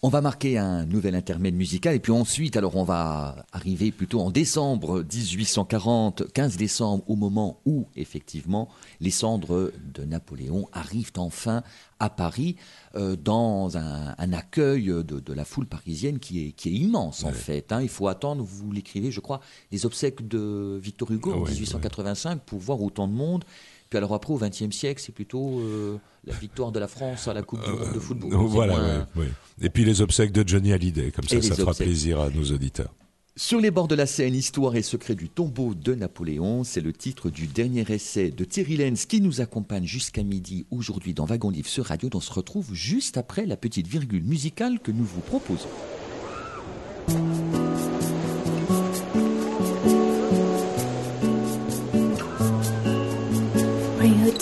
[0.00, 4.20] On va marquer un nouvel intermède musical et puis ensuite, alors on va arriver plutôt
[4.20, 8.68] en décembre 1840, 15 décembre, au moment où effectivement
[9.00, 11.64] les cendres de Napoléon arrivent enfin
[11.98, 12.54] à Paris
[12.94, 17.24] euh, dans un, un accueil de, de la foule parisienne qui est, qui est immense
[17.24, 17.72] en fait.
[17.72, 17.82] hein.
[17.82, 19.40] Il faut attendre, vous l'écrivez, je crois,
[19.72, 23.44] les obsèques de Victor Hugo en Ouais, 1885 pour voir autant de monde.
[23.90, 25.96] Puis alors après, au XXe siècle, c'est plutôt euh,
[26.26, 28.30] la victoire de la France à la Coupe du monde de football.
[28.30, 29.28] C'est voilà, moins- ouais.
[29.62, 31.86] Et puis les obsèques de Johnny Hallyday, comme ça, ça fera obsèques.
[31.86, 32.94] plaisir à nos auditeurs.
[33.36, 36.92] Sur les bords de la Seine, Histoire et secret du tombeau de Napoléon, c'est le
[36.92, 41.50] titre du dernier essai de Thierry Lenz qui nous accompagne jusqu'à midi aujourd'hui dans Wagon
[41.50, 42.10] Livre sur Radio.
[42.14, 45.68] On se retrouve juste après la petite virgule musicale que nous vous proposons.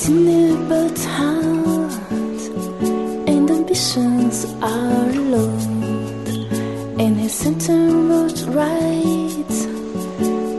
[0.07, 2.40] But heart
[3.27, 5.51] and ambitions are low.
[6.97, 7.33] And his
[8.09, 9.57] road right,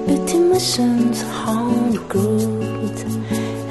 [0.06, 2.98] but emotions on good.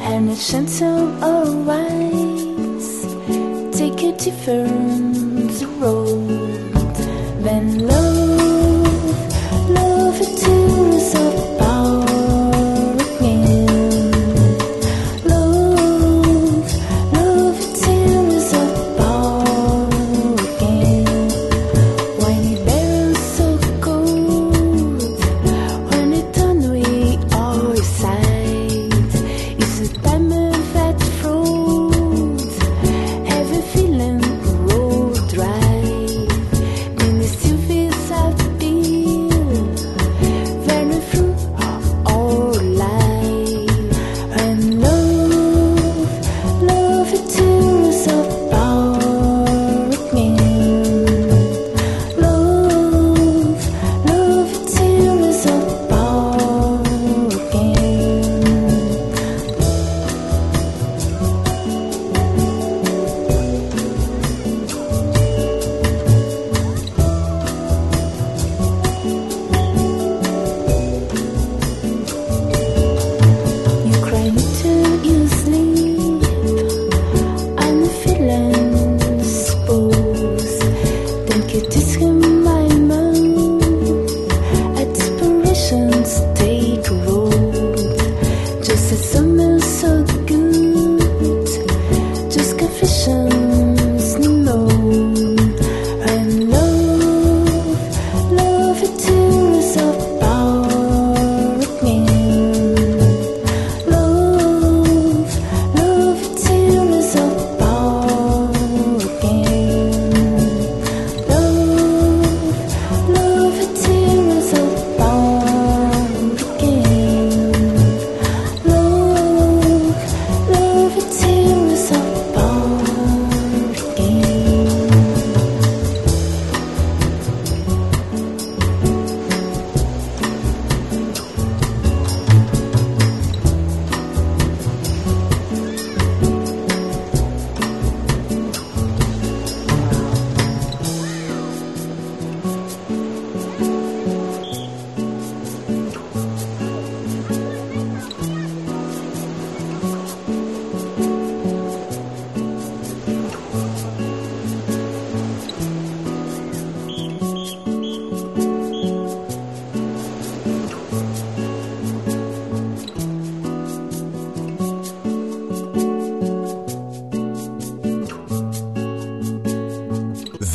[0.00, 2.82] And his center alright,
[3.72, 6.94] take a different road.
[7.44, 10.75] Then love, love it tears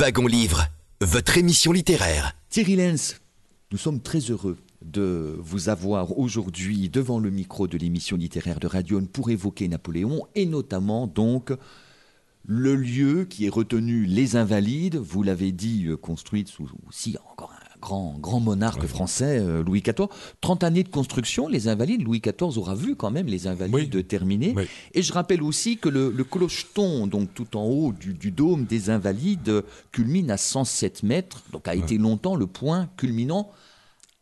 [0.02, 0.66] Wagon Livre,
[1.00, 2.34] votre émission littéraire.
[2.50, 3.22] Thierry Lenz,
[3.72, 8.66] nous sommes très heureux de vous avoir aujourd'hui devant le micro de l'émission littéraire de
[8.66, 11.54] Radion pour évoquer Napoléon et notamment donc
[12.48, 17.54] le lieu qui est retenu Les Invalides, vous l'avez dit, euh, construite sous aussi encore
[17.82, 20.08] grand, grand monarque français, euh, Louis XIV.
[20.40, 24.04] 30 années de construction, Les Invalides, Louis XIV aura vu quand même Les Invalides Oui.
[24.06, 24.54] terminer.
[24.56, 24.64] Oui.
[24.94, 28.64] Et je rappelle aussi que le, le clocheton, donc tout en haut du, du dôme
[28.66, 33.50] des Invalides, culmine à 107 mètres, donc a été longtemps le point culminant,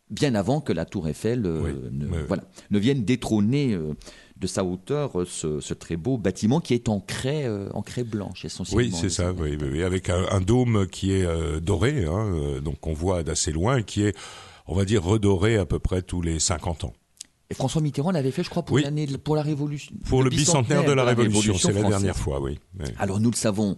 [0.10, 1.72] bien avant que la Tour Eiffel euh, Oui.
[1.92, 2.18] ne, oui.
[2.28, 3.94] voilà, ne vienne détrôner euh,
[4.40, 7.82] de sa hauteur euh, ce, ce très beau bâtiment qui est en craie, euh, en
[7.82, 8.84] craie blanche essentiellement.
[8.84, 12.88] Oui, c'est ça, oui, oui, avec un, un dôme qui est euh, doré, hein, donc
[12.88, 14.16] on voit d'assez loin, et qui est,
[14.68, 16.94] on va dire, redoré à peu près tous les 50 ans.
[17.52, 18.84] Et François Mitterrand l'avait fait, je crois, pour Oui.
[18.84, 19.94] l'année pour la Révolution.
[20.08, 22.60] Pour le bicentenaire de la Révolution, c'est la dernière fois, oui.
[22.80, 22.86] oui.
[22.98, 23.76] Alors nous le savons,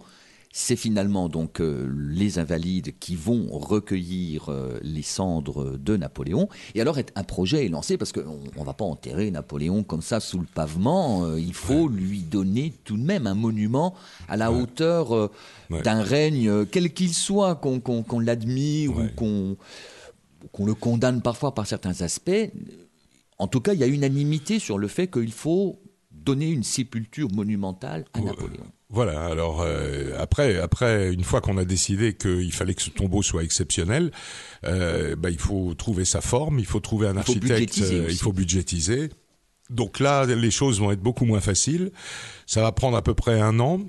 [0.53, 6.49] c'est finalement donc euh, les invalides qui vont recueillir euh, les cendres de Napoléon.
[6.75, 10.19] Et alors un projet est lancé parce qu'on ne va pas enterrer Napoléon comme ça
[10.19, 11.23] sous le pavement.
[11.25, 13.95] euh, il faut lui donner tout de même un monument
[14.27, 15.29] à la hauteur
[15.69, 15.81] Ouais.
[15.83, 22.51] d'un règne, quel qu'il soit, qu'on l'admire ou qu'on le condamne parfois par certains aspects.
[23.37, 25.79] En tout cas, il y a unanimité sur le fait qu'il faut
[26.11, 28.65] donner une sépulture monumentale à Napoléon.
[28.91, 29.25] Voilà.
[29.25, 33.43] Alors euh, après, après, une fois qu'on a décidé qu'il fallait que ce tombeau soit
[33.43, 34.11] exceptionnel,
[34.65, 37.99] euh, bah, il faut trouver sa forme, il faut trouver un Il faut architecte, budgétiser
[37.99, 39.09] euh, il faut budgétiser.
[39.69, 41.91] Donc là, les choses vont être beaucoup moins faciles.
[42.45, 43.79] Ça va prendre à peu près un an.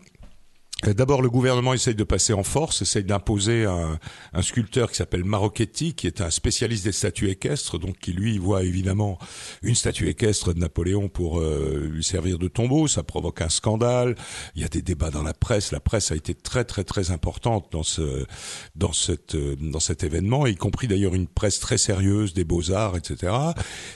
[0.86, 3.98] Euh, D'abord, le gouvernement essaye de passer en force, essaye d'imposer un,
[4.32, 8.38] un sculpteur qui s'appelle Marocchetti, qui est un spécialiste des statues équestres, donc qui lui
[8.38, 9.18] voit évidemment
[9.62, 12.88] une statue équestre de Napoléon pour euh, lui servir de tombeau.
[12.88, 14.16] Ça provoque un scandale.
[14.54, 15.72] Il y a des débats dans la presse.
[15.72, 18.26] La presse a été très très très importante dans ce
[18.74, 22.72] dans cette euh, dans cet événement, y compris d'ailleurs une presse très sérieuse des beaux
[22.72, 23.32] arts, etc.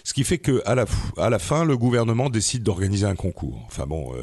[0.05, 3.63] Ce qui fait que à la à la fin, le gouvernement décide d'organiser un concours.
[3.67, 4.23] Enfin bon, euh,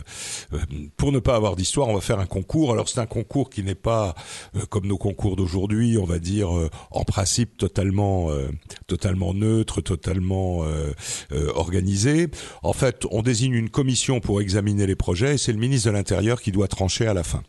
[0.54, 0.60] euh,
[0.98, 2.53] pour ne pas avoir d'histoire, on va faire un concours.
[2.54, 4.14] Alors c'est un concours qui n'est pas
[4.56, 8.50] euh, comme nos concours d'aujourd'hui, on va dire euh, en principe totalement euh,
[8.86, 10.92] totalement neutre, totalement euh,
[11.32, 12.30] euh, organisé.
[12.62, 15.94] En fait, on désigne une commission pour examiner les projets et c'est le ministre de
[15.94, 17.42] l'Intérieur qui doit trancher à la fin.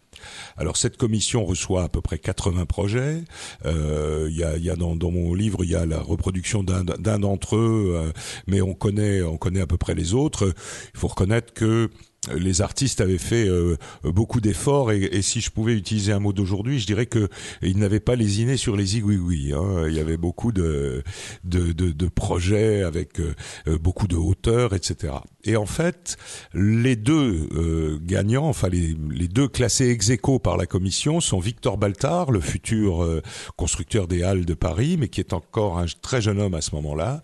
[0.57, 3.23] Alors cette commission reçoit à peu près 80 projets.
[3.67, 6.63] Euh, Il y a, y a dans, dans mon livre, il y a la reproduction
[6.63, 8.13] d'un d'un d'entre eux, euh,
[8.47, 10.55] mais on connaît, on connaît à peu près les autres.
[10.95, 11.91] Il faut reconnaître que
[12.33, 16.79] les artistes avaient fait euh, beaucoup d'efforts et, si je pouvais utiliser un mot d'aujourd'hui,
[16.79, 17.29] je dirais que
[17.63, 19.53] ils n'avaient pas lésiné sur les igouigouis.
[19.53, 19.87] Hein.
[19.89, 21.03] Il y avait beaucoup de
[21.45, 23.35] de, de, de projets avec euh,
[23.69, 25.15] euh, beaucoup de hauteur, etc.
[25.45, 26.17] Et en fait,
[26.55, 31.39] les deux euh, gagnants, enfin les, les deux classés ex aequo par la commission sont
[31.39, 33.23] Victor Baltard, le futur euh,
[33.57, 36.75] constructeur des Halles de Paris, mais qui est encore un très jeune homme à ce
[36.75, 37.23] moment-là,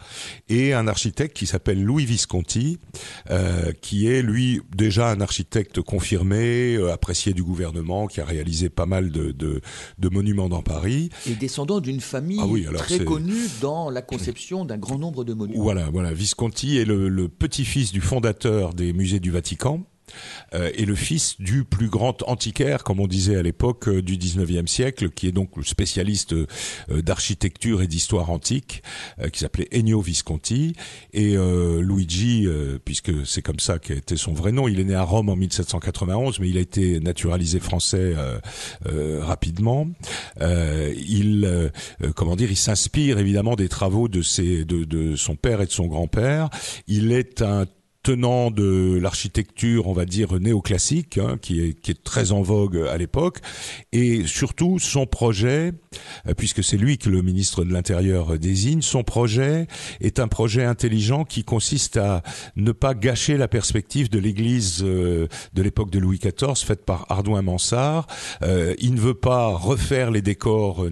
[0.49, 2.79] et un architecte qui s'appelle Louis Visconti,
[3.31, 8.87] euh, qui est lui déjà un architecte confirmé, apprécié du gouvernement, qui a réalisé pas
[8.87, 9.61] mal de, de,
[9.99, 11.11] de monuments dans Paris.
[11.29, 15.35] Et descendant d'une famille Ah oui, très connue dans la conception d'un grand nombre de
[15.35, 15.63] monuments.
[15.63, 16.13] Voilà, voilà.
[16.13, 19.85] Visconti est le, le petit-fils du fondateur des musées du Vatican.
[20.55, 24.17] euh, et le fils du plus grand antiquaire, comme on disait à l'époque euh, du
[24.17, 26.47] 19e siècle, qui est donc le spécialiste euh,
[26.91, 28.83] d'architecture et d'histoire antique,
[29.21, 30.75] euh, qui s'appelait Ennio Visconti.
[31.13, 31.37] Et
[31.81, 32.47] Luigi,
[32.85, 36.41] puisque c'est comme ça qu'était son vrai nom, il est né à Rome en 1791,
[36.41, 38.15] mais il a été naturalisé français
[39.21, 39.89] rapidement.
[40.41, 41.71] Il,
[42.15, 45.73] comment dire, il s'inspire évidemment des travaux de ses, de, de son père et de
[45.73, 46.51] son grand-père.
[46.87, 47.67] Il est un
[48.03, 52.87] tenant de l'architecture, on va dire néoclassique, hein, qui est qui est très en vogue
[52.91, 53.39] à l'époque,
[53.93, 55.73] et surtout son projet,
[56.27, 59.67] euh, puisque c'est lui que le ministre de l'Intérieur désigne, son projet
[60.01, 62.23] est un projet intelligent qui consiste à
[62.57, 67.07] ne pas gâcher la perspective de l'Église euh, de l'époque de Louis XIV, faite par
[67.11, 68.07] Ardouin Mansart.
[68.43, 70.87] Euh, il ne veut pas refaire les décors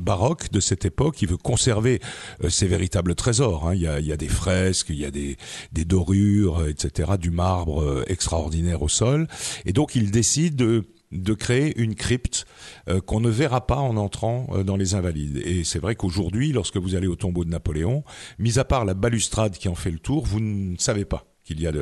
[0.00, 1.20] baroques de cette époque.
[1.22, 2.00] Il veut conserver
[2.48, 3.68] ses véritables trésors.
[3.68, 3.74] hein.
[3.74, 5.36] Il, y a, il y a des fresques, il y a des,
[5.72, 9.26] des dorures, euh, etc., du marbre euh, extraordinaire au sol.
[9.64, 12.44] Et donc il décide de créer une crypte
[12.88, 15.42] euh, qu'on ne verra pas en entrant dans les Invalides.
[15.44, 18.04] Et c'est vrai qu'aujourd'hui, lorsque vous allez au tombeau de Napoléon,
[18.38, 21.60] mis à part la balustrade qui en fait le tour, vous ne savez pas qu'il
[21.60, 21.72] y a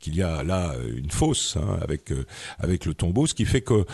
[0.00, 2.24] qu'il y a là une fosse hein, avec euh,
[2.58, 3.84] avec le tombeau, ce qui fait que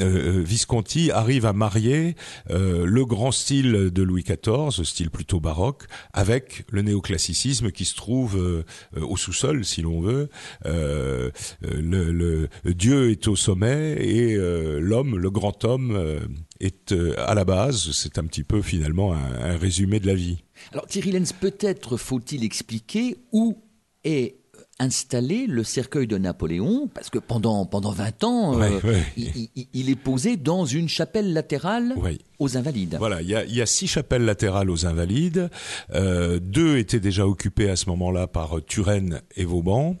[0.00, 2.16] euh, Visconti arrive à marier
[2.50, 7.94] euh, le grand style de Louis XIV, style plutôt baroque, avec le néoclassicisme qui se
[7.94, 8.64] trouve euh,
[9.00, 10.28] au sous-sol, si l'on veut.
[10.66, 11.30] Euh,
[11.62, 16.20] le, Dieu est au sommet et euh, l'homme, le grand homme, euh,
[16.60, 17.92] est euh, à la base.
[17.92, 20.44] C'est un petit peu finalement un, un résumé de la vie.
[20.72, 23.58] Alors Thierry Lenz, peut-être faut-il expliquer où
[24.04, 24.36] est
[24.82, 29.02] installé le cercueil de Napoléon, parce que pendant, pendant 20 ans, Ouais, euh, ouais.
[29.16, 32.18] Il, il- il est posé dans une chapelle latérale Ouais.
[32.38, 32.96] aux Invalides.
[32.98, 35.48] Voilà, il y a, y a six chapelles latérales aux Invalides.
[35.94, 39.96] Euh, deux étaient déjà occupées à ce moment-là par euh, Turenne et Vauban.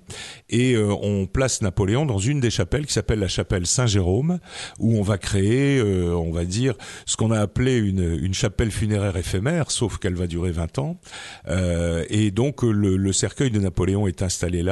[0.50, 4.38] Et euh, on place Napoléon dans une des chapelles qui s'appelle la chapelle Saint-Jérôme,
[4.80, 6.74] où on va créer, on va dire,
[7.06, 10.96] ce qu'on a appelé une, une chapelle funéraire éphémère, sauf qu'elle va durer 20 ans.
[12.10, 14.71] Et donc le, le cercueil de Napoléon est installé là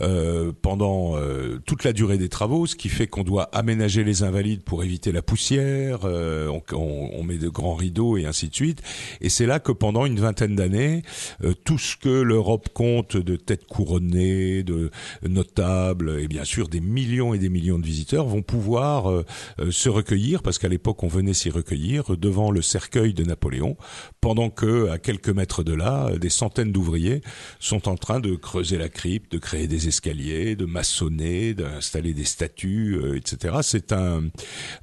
[0.00, 4.22] euh, pendant euh, toute la durée des travaux, ce qui fait qu'on doit aménager les
[4.22, 8.48] invalides pour éviter la poussière, euh, on, on- on met de grands rideaux et ainsi
[8.48, 8.82] de suite.
[9.20, 11.02] Et c'est là que pendant une vingtaine d'années,
[11.42, 14.90] euh, tout ce que l'Europe compte de têtes couronnées, de
[15.28, 19.24] notables, et bien sûr des millions et des millions de visiteurs vont pouvoir euh,
[19.60, 23.76] euh, se recueillir, parce qu'à l'époque on venait s'y recueillir, devant le cercueil de Napoléon,
[24.20, 27.20] pendant que à quelques mètres de là, des centaines d'ouvriers
[27.58, 32.24] sont en train de creuser la crypte, de créer des escaliers, de maçonner, d'installer des
[32.24, 33.56] statues, euh, etc.
[33.62, 34.24] C'est un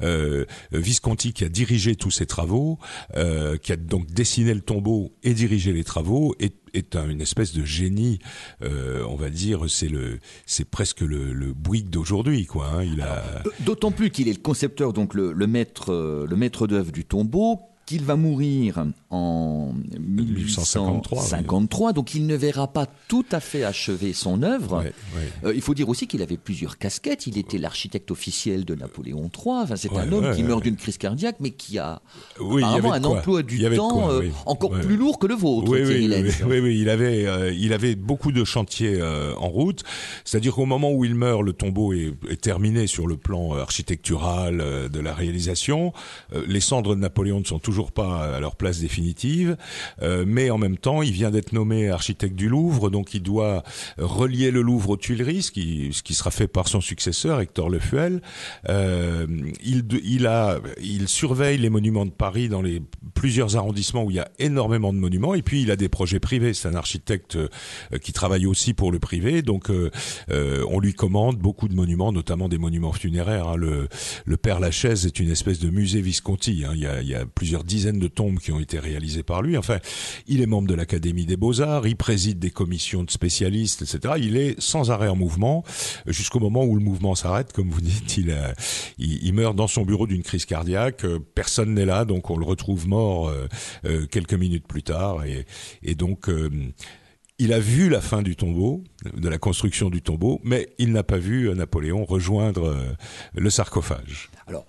[0.02, 2.80] euh, Visconti qui a dirigé tous ces travaux,
[3.16, 7.22] euh, qui a donc dessiné le tombeau et dirigé les travaux, est, est un- une
[7.22, 8.20] espèce de génie,
[8.62, 12.68] on va dire, c'est le, c'est presque le, le Bouygues d'aujourd'hui, quoi.
[12.74, 12.84] hein.
[12.84, 16.92] Il a, D'autant plus qu'il est le concepteur, donc le, le maître, le maître d'œuvre
[16.92, 17.60] du tombeau,
[17.92, 24.14] qu'il va mourir en 1853, 1853, donc il ne verra pas tout à fait achever
[24.14, 24.86] son œuvre.
[25.44, 27.28] Euh, il faut dire aussi qu'il avait plusieurs casquettes.
[27.28, 29.56] Il était l'architecte officiel de Napoléon III.
[29.64, 32.02] Enfin, c'est Ouais, un homme ouais, qui meurt d'une crise cardiaque, mais qui a
[32.40, 35.82] apparemment un emploi du temps quoi, euh, encore plus lourd que le vôtre, Oui,
[36.80, 39.84] il avait, euh, il avait beaucoup de chantiers en route.
[40.24, 44.60] C'est-à-dire qu'au moment où il meurt, le tombeau est, est terminé sur le plan architectural
[44.90, 45.92] de la réalisation.
[46.48, 49.58] Les cendres de Napoléon ne sont toujours pas à leur place définitive,
[50.04, 53.64] euh, mais en même temps, il vient d'être nommé architecte du Louvre, donc il doit
[53.98, 58.22] relier le Louvre aux Tuileries, ce qui, sera fait par son successeur, Hector Lefuel.
[58.70, 59.26] Euh,
[59.64, 62.84] il, surveille les monuments de Paris dans les
[63.16, 66.20] plusieurs arrondissements où il y a énormément de monuments, et puis il a des projets
[66.20, 66.54] privés.
[66.54, 67.48] C'est un architecte euh,
[68.02, 69.72] qui travaille aussi pour le privé, donc
[70.30, 73.48] on lui commande beaucoup de monuments, notamment des monuments funéraires.
[73.48, 73.56] hein.
[73.58, 73.88] Le,
[74.38, 76.64] Père Lachaise est une espèce de musée Visconti.
[76.66, 76.74] hein.
[76.74, 79.58] Il y a plusieurs dizaines de tombes qui ont été réalisées par lui.
[79.58, 79.80] Enfin,
[80.28, 84.16] il est membre de l'Académie des Beaux-Arts, il préside des commissions de spécialistes, etc.
[84.18, 85.64] Il est sans arrêt en mouvement
[86.08, 87.54] jusqu'au moment où le mouvement s'arrête.
[87.54, 88.36] Comme vous dites, il,
[88.98, 91.06] il meurt dans son bureau d'une crise cardiaque.
[91.06, 93.48] Euh, Personne n'est là, donc on le retrouve mort euh,
[93.86, 95.24] euh, quelques minutes plus tard.
[95.84, 96.50] Et, donc, euh,
[97.38, 98.84] il a vu la fin du tombeau,
[99.16, 102.86] de la construction du tombeau, mais il n'a pas vu euh, Napoléon rejoindre euh,
[103.34, 104.30] le sarcophage.
[104.48, 104.66] Alors,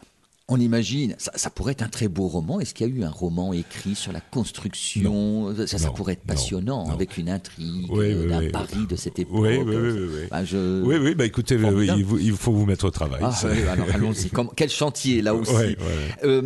[0.52, 2.60] on imagine, ça, ça pourrait être un très beau roman.
[2.60, 5.54] Est-ce qu'il y a eu un roman écrit sur la construction?
[5.66, 6.92] Ça, ça Non, pourrait être passionnant, non.
[6.92, 8.50] avec une intrigue Oui, oui, d'un oui.
[8.50, 9.40] Paris de cette époque.
[9.40, 10.46] Oui, oui, oui, oui, oui.
[10.46, 13.20] Je- Oui, oui, bah écoutez, il, faut vous mettre au travail.
[13.22, 13.34] Ah,
[13.70, 14.30] alors allons-y.
[14.56, 15.52] Quel chantier là aussi.
[15.52, 15.78] Ouais, ouais.
[16.24, 16.42] Euh,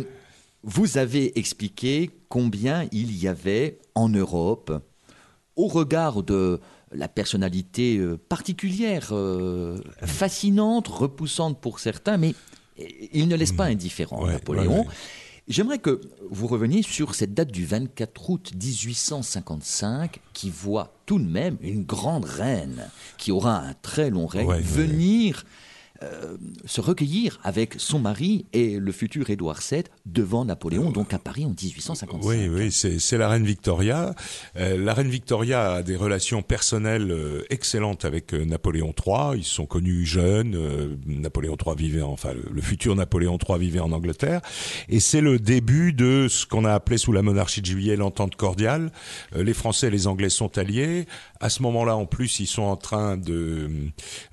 [0.63, 4.71] vous avez expliqué combien il y avait en Europe,
[5.55, 6.59] au regard de
[6.91, 12.33] la personnalité euh, particulière, euh, fascinante, repoussante pour certains, mais
[13.13, 14.71] il ne laisse pas indifférent Ouais, Napoléon.
[14.71, 14.85] ouais, ouais.
[15.47, 21.27] J'aimerais que vous reveniez sur cette date du 24 août 1855 qui voit tout de
[21.29, 25.45] même une grande reine qui aura un très long règne venir
[26.03, 31.19] euh, se recueillir avec son mari et le futur Édouard VII devant Napoléon, donc à
[31.19, 32.23] Paris en 1855.
[32.23, 34.13] Oui, oui, c'est la reine Victoria.
[34.57, 39.37] Euh, la reine Victoria a des relations personnelles euh, excellentes avec Napoléon III.
[39.39, 40.97] Ils sont connus jeunes.
[41.05, 44.41] Napoléon III vivait, en- enfin, le, le futur Napoléon III vivait en Angleterre.
[44.89, 48.35] Et c'est le début de ce qu'on a appelé sous la monarchie de juillet l'entente
[48.35, 48.91] cordiale.
[49.35, 51.05] Les Français et les Anglais sont alliés.
[51.39, 53.69] À ce moment-là, en plus, ils sont en train de,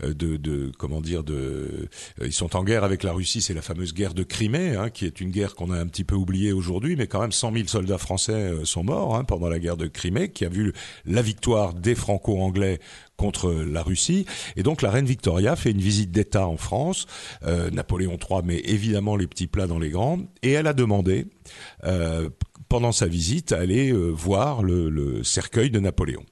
[0.02, 1.88] de, de comment dire, de, euh,
[2.24, 3.40] ils sont en guerre avec la Russie.
[3.40, 6.04] C'est la fameuse guerre de Crimée, hein, qui est une guerre qu'on a un petit
[6.04, 9.48] peu oubliée aujourd'hui, mais quand même 100 000 soldats français euh, sont morts hein, pendant
[9.48, 10.72] la guerre de Crimée, qui a vu
[11.06, 12.80] la victoire des Franco-Anglais
[13.16, 14.26] contre la Russie.
[14.56, 17.06] Et donc la reine Victoria fait une visite d'État en France.
[17.44, 21.26] Euh, Napoléon III met évidemment les petits plats dans les grands, et elle a demandé
[21.84, 22.28] euh,
[22.68, 26.24] pendant sa visite à aller euh, voir le cercueil de Napoléon.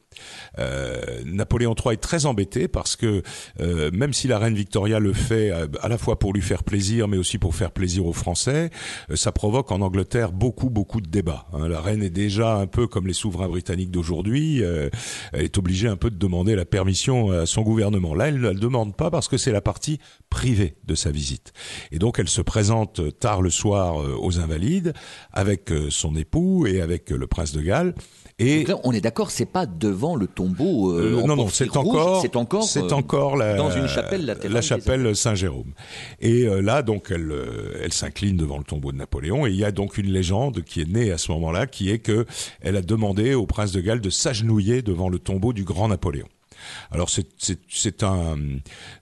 [0.59, 3.23] Euh, Napoléon III est très embêté parce que
[3.61, 6.63] euh, même si la reine Victoria le fait à, à la fois pour lui faire
[6.65, 8.71] plaisir, mais aussi pour faire plaisir aux Français,
[9.11, 11.47] euh, ça provoque en Angleterre beaucoup beaucoup de débats.
[11.53, 11.69] hein.
[11.69, 14.89] La reine est déjà un peu comme les souverains britanniques d'aujourd'hui, euh,
[15.33, 18.15] elle est obligée un peu de demander la permission à son gouvernement.
[18.15, 19.99] Là, elle ne le demande pas parce que c'est la partie
[20.31, 21.53] privée de sa visite.
[21.91, 24.93] Et donc, elle se présente tard le soir euh, aux Invalides
[25.33, 27.95] avec euh, son époux et avec euh, le prince de Galles.
[28.39, 30.93] Et là, on est d'accord, c'est pas devant le tombeau.
[30.93, 33.87] euh, euh, en non, non, c'est encore, c'est encore, c'est euh, encore la, dans une
[33.87, 35.73] chapelle latérale la chapelle Saint-Jérôme.
[36.21, 37.33] Et là, donc, elle,
[37.83, 39.47] elle s'incline devant le tombeau de Napoléon.
[39.47, 41.99] Et il y a donc une légende qui est née à ce moment-là, qui est
[41.99, 42.27] que
[42.61, 46.29] elle a demandé au prince de Galles de s'agenouiller devant le tombeau du grand Napoléon.
[46.91, 48.37] Alors c'est c'est c'est un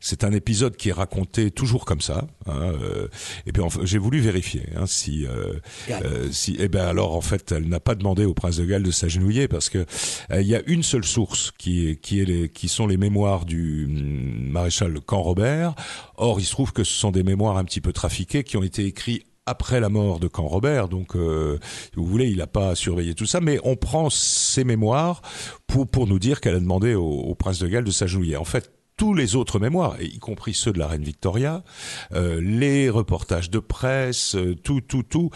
[0.00, 2.26] c'est un épisode qui est raconté toujours comme ça.
[2.46, 3.08] hein, euh,
[3.46, 5.54] et puis enfin, j'ai voulu vérifier hein, si euh,
[5.90, 8.82] euh, si eh ben alors en fait elle n'a pas demandé au prince de Galles
[8.82, 9.86] de s'agenouiller parce que
[10.30, 12.96] euh, il y a une seule source qui est qui est les qui sont les
[12.96, 15.74] mémoires du hum, maréchal Camp Robert.
[16.16, 18.62] Or il se trouve que ce sont des mémoires un petit peu trafiquées qui ont
[18.62, 21.58] été écrits après la mort de Camp Robert, donc euh,
[21.96, 25.22] vous voulez, il n'a pas surveillé tout ça, mais on prend ces mémoires
[25.66, 28.36] pour pour nous dire qu'elle a demandé au, au prince de Galles de s'agenouiller.
[28.36, 28.70] En fait,
[29.00, 31.64] tous les autres mémoires, y compris ceux de la reine Victoria,
[32.12, 35.30] euh, les reportages de presse, euh, tout, tout, tout.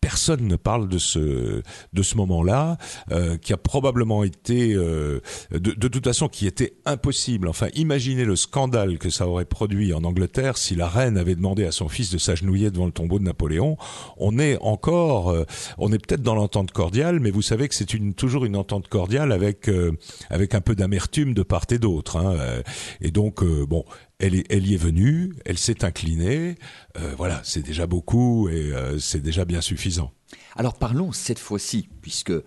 [0.00, 2.78] Personne ne parle de ce de ce moment-là,
[3.10, 5.20] euh, qui a probablement été euh,
[5.50, 7.48] de, de toute façon qui était impossible.
[7.48, 11.64] Enfin, imaginez le scandale que ça aurait produit en Angleterre si la reine avait demandé
[11.64, 13.76] à son fils de s'agenouiller devant le tombeau de Napoléon.
[14.16, 15.44] On est encore, euh,
[15.78, 18.88] on est peut-être dans l'entente cordiale, mais vous savez que c'est une toujours une entente
[18.88, 19.92] cordiale avec euh,
[20.30, 22.16] avec un peu d'amertume de part et d'autre.
[22.16, 22.34] hein.
[22.38, 22.62] Euh,
[23.00, 23.84] Et donc euh, bon,
[24.20, 26.56] elle, est, elle y est venue, elle s'est inclinée.
[26.98, 30.12] Euh, voilà, c'est déjà beaucoup et euh, c'est déjà bien suffisant.
[30.56, 32.42] Alors parlons cette fois-ci, puisque euh,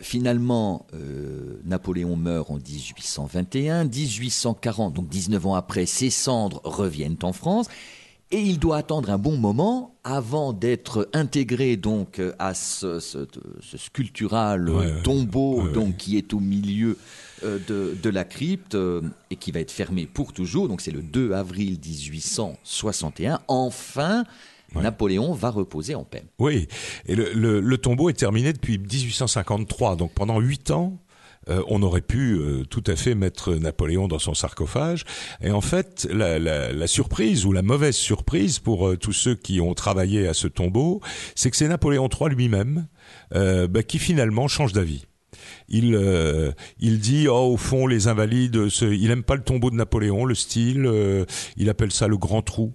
[0.00, 7.32] finalement euh, Napoléon meurt en 1821, 1840, donc 19 ans après, ses cendres reviennent en
[7.32, 7.66] France.
[8.32, 13.26] Et il doit attendre un bon moment avant d'être intégré donc à ce, ce-
[13.60, 16.96] ce sculptural Ouais, tombeau Ouais, donc qui est au milieu
[17.44, 20.68] de, de la crypte euh, et qui va être fermé pour toujours.
[20.68, 23.40] Donc c'est le 2 avril 1861.
[23.48, 24.24] Enfin,
[24.74, 26.24] Napoléon va reposer en paix.
[26.38, 26.68] Oui,
[27.06, 30.98] et le, le, le tombeau est terminé depuis 1853, donc pendant huit ans.
[31.48, 35.04] euh, on aurait pu euh, tout à fait mettre Napoléon dans son sarcophage.
[35.40, 39.34] Et en fait, la, la, la surprise ou la mauvaise surprise pour euh, tous ceux
[39.34, 41.00] qui ont travaillé à ce tombeau,
[41.34, 42.86] c'est que c'est Napoléon III lui-même
[43.34, 45.06] euh, bah, qui finalement change d'avis.
[45.68, 49.76] Il, euh, il dit oh au fond les invalides, il aime pas le tombeau de
[49.76, 51.24] Napoléon, le style, euh,
[51.56, 52.74] il appelle ça le grand trou.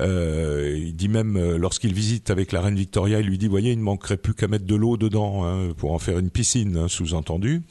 [0.00, 3.72] Euh, il dit même euh, lorsqu'il visite avec la reine Victoria, il lui dit voyez
[3.72, 6.76] il ne manquerait plus qu'à mettre de l'eau dedans hein, pour en faire une piscine,
[6.76, 7.62] hein, sous-entendu.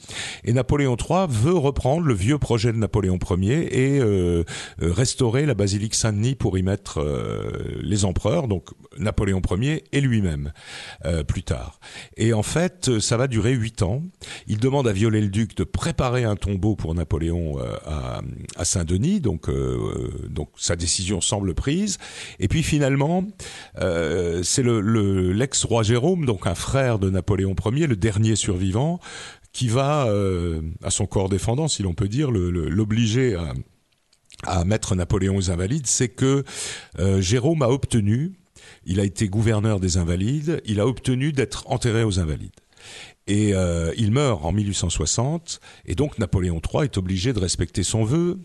[0.44, 4.44] Et Napoléon III veut reprendre le vieux projet de Napoléon Ier et euh,
[4.82, 7.50] euh, restaurer la basilique Saint-Denis pour y mettre euh,
[7.82, 10.52] les empereurs, donc Napoléon Ier et lui-même
[11.04, 11.80] euh, plus tard.
[12.16, 14.02] Et en fait, ça va durer huit ans.
[14.46, 18.20] Il demande à Viollet-le-Duc de préparer un tombeau pour Napoléon à,
[18.56, 19.50] à Saint-Denis, donc
[20.28, 21.98] donc sa décision semble prise.
[22.38, 23.24] Et puis finalement,
[23.80, 29.00] euh, c'est le le- l'ex-roi Jérôme, donc un frère de Napoléon Ier, le dernier survivant,
[29.52, 33.52] qui va euh, à son corps défendant, si l'on peut dire, l'obliger à
[34.44, 36.44] à mettre Napoléon aux Invalides, c'est que
[37.00, 38.34] euh, Jérôme a obtenu,
[38.86, 42.52] il a été gouverneur des Invalides, il a obtenu d'être enterré aux Invalides.
[43.26, 43.52] Et
[43.96, 48.38] il meurt en 1860, et donc Napoléon III est obligé de respecter son vœu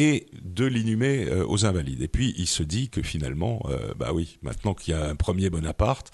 [0.00, 2.00] et de l'inhumer euh, aux Invalides.
[2.00, 5.14] Et puis il se dit que finalement, euh, bah oui, maintenant qu'il y a un
[5.14, 6.10] premier Bonaparte,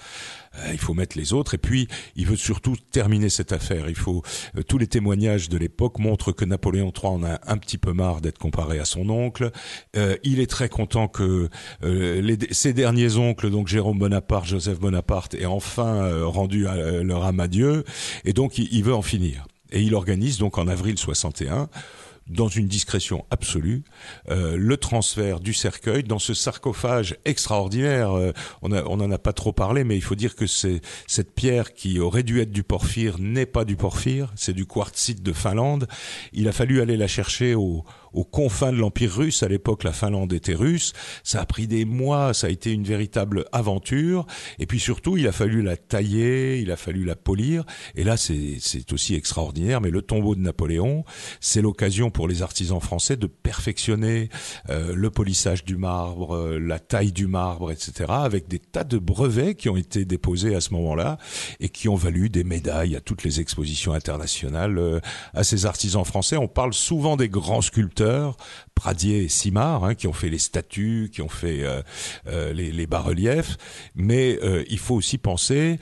[0.57, 1.55] euh, il faut mettre les autres.
[1.55, 3.89] Et puis il veut surtout terminer cette affaire.
[3.89, 4.24] Il faut
[4.57, 7.93] euh, tous les témoignages de l'époque montrent que Napoléon III en a un petit peu
[7.93, 9.53] marre d'être comparé à son oncle.
[9.97, 11.49] Euh, il est très content que
[11.84, 17.24] euh, les, ses derniers oncles, donc Jérôme Bonaparte, Joseph Bonaparte, aient enfin rendu euh, leur
[17.24, 17.84] âme à Dieu.
[18.24, 19.47] Et donc il veut en finir.
[19.70, 21.68] Et il organise donc en avril 61
[22.29, 23.85] dans une discrétion absolue,
[24.31, 28.12] euh, le transfert du cercueil dans ce sarcophage extraordinaire.
[28.12, 31.35] Euh, on, a, on en a pas trop parlé, mais il faut dire que cette
[31.35, 35.33] pierre qui aurait dû être du porphyre n'est pas du porphyre, c'est du quartzite de
[35.33, 35.87] Finlande.
[36.33, 37.85] Il a fallu aller la chercher au,
[38.17, 39.43] aux confins de l'Empire russe.
[39.43, 40.93] À l'époque, la Finlande était russe.
[41.23, 44.27] Ça a pris des mois, ça a été une véritable aventure.
[44.59, 47.64] Et puis surtout, il a fallu la tailler, il a fallu la polir.
[47.95, 49.81] Et là, c'est aussi extraordinaire.
[49.81, 51.05] Mais le tombeau de Napoléon,
[51.41, 54.31] c'est l'occasion pour les artisans français de perfectionner
[54.71, 58.99] euh, le polissage du marbre, euh, la taille du marbre, etc., avec des tas de
[58.99, 61.19] brevets qui ont été déposés à ce moment-là
[61.61, 65.01] et qui ont valu des médailles à toutes les expositions internationales euh,
[65.35, 66.37] à ces artisans français.
[66.39, 68.06] On parle souvent des grands sculpteurs,
[68.77, 71.81] Pradier et Simard, hein, qui ont fait les statues, qui ont fait euh,
[72.29, 73.57] euh, les, bas-reliefs,
[73.95, 75.79] mais euh, il faut aussi penser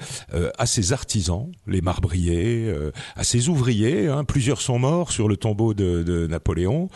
[0.58, 2.72] à ces artisans, les marbriers,
[3.16, 6.88] à ces ouvriers, hein, plusieurs sont morts sur le tombeau de, Napoléon,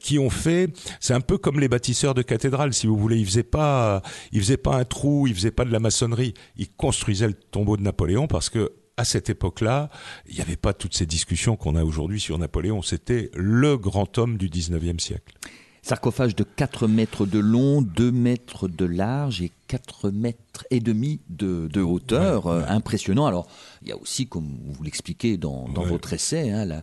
[0.00, 3.26] qui ont fait, c'est un peu comme les bâtisseurs de cathédrales, si vous voulez, ils
[3.26, 4.02] faisaient pas,
[4.32, 7.76] ils faisaient pas un trou, ils faisaient pas de la maçonnerie, ils construisaient le tombeau
[7.76, 9.90] de Napoléon parce que à cette époque-là,
[10.28, 12.82] il n'y avait pas toutes ces discussions qu'on a aujourd'hui sur Napoléon.
[12.82, 15.34] C'était le grand homme du 19e siècle.
[15.82, 21.20] Sarcophage de 4 mètres de long, 2 mètres de large et 4 mètres et demi
[21.28, 22.46] de, de hauteur.
[22.46, 22.64] Ouais, ouais.
[22.68, 23.26] Impressionnant.
[23.26, 23.46] Alors,
[23.82, 25.88] il y a aussi, comme vous l'expliquez dans, dans Ouais.
[25.90, 26.80] votre essai, hein, la, euh,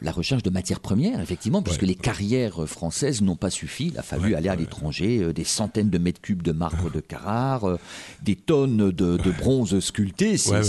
[0.00, 3.88] la recherche de matières premières, effectivement, puisque les carrières françaises n'ont pas suffi.
[3.92, 6.98] Il a fallu aller à l'étranger, euh, des centaines de mètres cubes de marbre de
[6.98, 7.78] Carrare, euh,
[8.22, 10.36] des tonnes de, de bronze sculpté.
[10.36, 10.60] C'est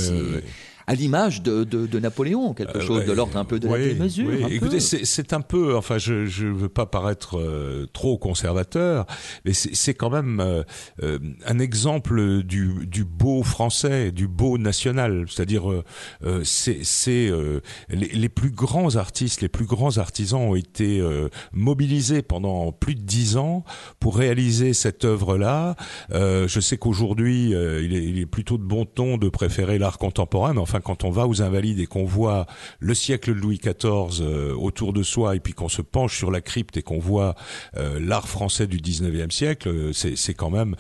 [0.92, 1.12] Ouais, ouais, ouais, ouais.
[1.22, 3.16] à l'image de, de- de Napoléon, quelque Euh, chose de ouais.
[3.16, 4.08] l'ordre un peu de Oui, la un
[4.48, 4.54] peu.
[4.54, 9.06] Écoutez, c'est un peu, enfin, je je veux pas paraître euh, trop conservateur,
[9.46, 10.64] mais c'est quand même euh,
[11.04, 15.26] euh, un exemple du du beau français, du beau national.
[15.30, 15.84] C'est-à-dire, euh,
[16.24, 21.30] euh, c'est euh, les, les plus grands artistes, les plus grands artisans ont été euh,
[21.54, 23.64] mobilisés pendant plus de dix ans
[24.00, 25.76] pour réaliser cette œuvre-là.
[26.12, 29.78] Euh, je sais qu'aujourd'hui, euh, il, est, il est plutôt de bon ton de préférer
[29.80, 32.46] l'art contemporain, mais enfin, quand on va aux Invalides et qu'on voit
[32.80, 36.32] le siècle de Louis XIV euh, autour de soi, et puis qu'on se penche sur
[36.32, 37.36] la crypte et qu'on voit
[37.78, 40.76] euh, l'art français du 19e siècle, euh, c'est quand même,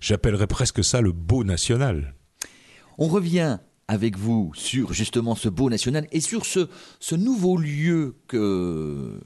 [0.00, 2.14] j'appellerais presque ça le beau national.
[2.98, 3.58] On revient
[3.88, 9.18] avec vous sur justement ce beau national et sur ce, nouveau lieu que,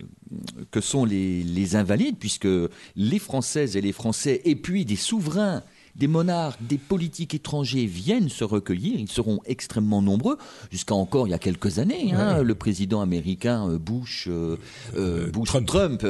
[0.71, 2.49] que sont les, les Invalides, puisque
[2.95, 5.63] les Françaises et les Français, et puis des souverains,
[5.95, 8.99] des monarques, des politiques étrangers viennent se recueillir.
[8.99, 10.39] Ils seront extrêmement nombreux,
[10.71, 12.13] jusqu'à encore il y a quelques années.
[12.15, 14.57] hein, Le président américain euh, Bush, euh,
[14.97, 15.67] euh, Bush Trump.
[15.67, 16.05] Trump,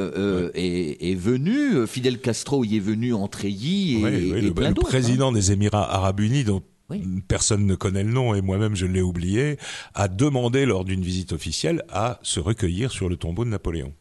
[0.55, 1.85] est, est venu.
[1.87, 4.87] Fidel Castro y est venu en treillis et, Ouais, ouais, et le, plein le d'autres.
[4.87, 4.91] hein.
[4.91, 6.63] président des Émirats Arabes Unis, dont
[7.27, 9.57] personne ne connaît le nom et moi-même je l'ai oublié,
[9.95, 13.93] a demandé lors d'une visite officielle à se recueillir sur le tombeau de Napoléon.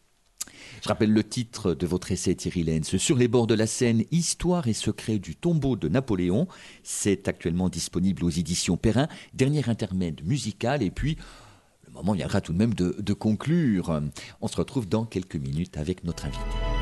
[0.83, 4.03] Je rappelle le titre de votre essai, Thierry Lenz, Sur les bords de la Seine,
[4.11, 6.49] Histoire et secrets du tombeau de Napoléon.
[6.83, 9.07] C'est actuellement disponible aux éditions Perrin.
[9.33, 11.19] Dernier intermède musical, et puis
[11.87, 14.01] le moment viendra tout de même de conclure.
[14.41, 16.82] On se retrouve dans quelques minutes avec notre invité.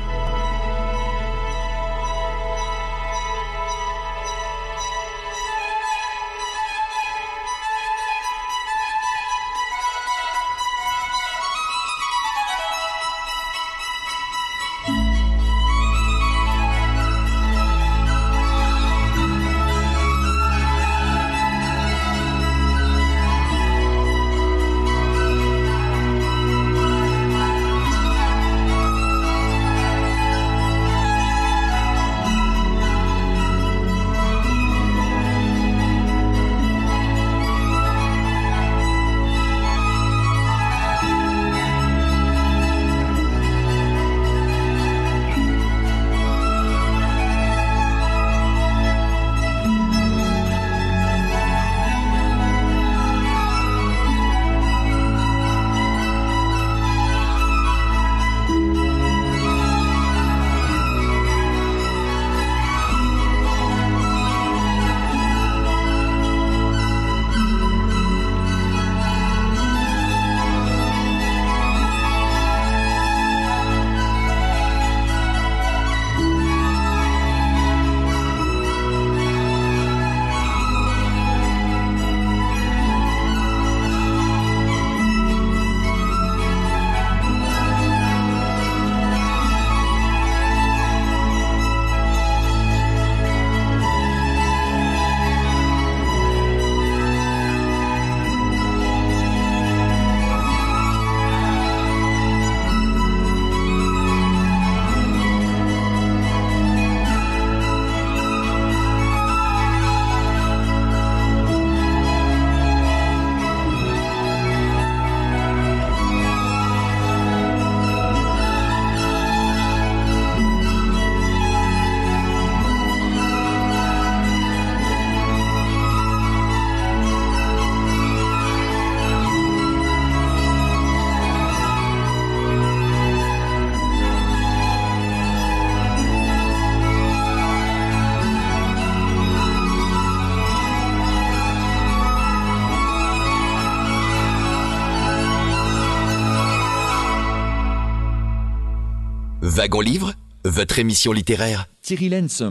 [149.53, 150.13] Wagon Livre,
[150.45, 151.67] votre émission littéraire.
[151.81, 152.43] Thierry Lenz,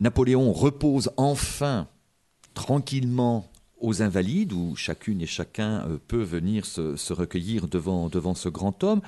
[0.00, 1.88] Napoléon repose enfin
[2.54, 3.48] tranquillement
[3.80, 8.48] aux Invalides, où chacune et chacun euh, peut venir se, se recueillir devant, devant ce
[8.48, 9.00] grand homme.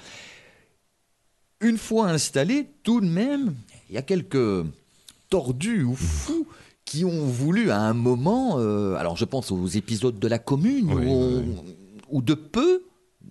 [1.61, 3.55] Une fois installé, tout de même,
[3.89, 4.67] il y a quelques
[5.31, 6.47] tordus ou fous
[6.85, 10.93] qui ont voulu à un moment, euh, alors je pense aux épisodes de la Commune,
[10.93, 11.55] Oui, où, on- oui.
[12.11, 12.83] où de peu,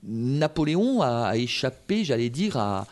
[0.03, 2.87] Napoléon a, a échappé, j'allais dire, à,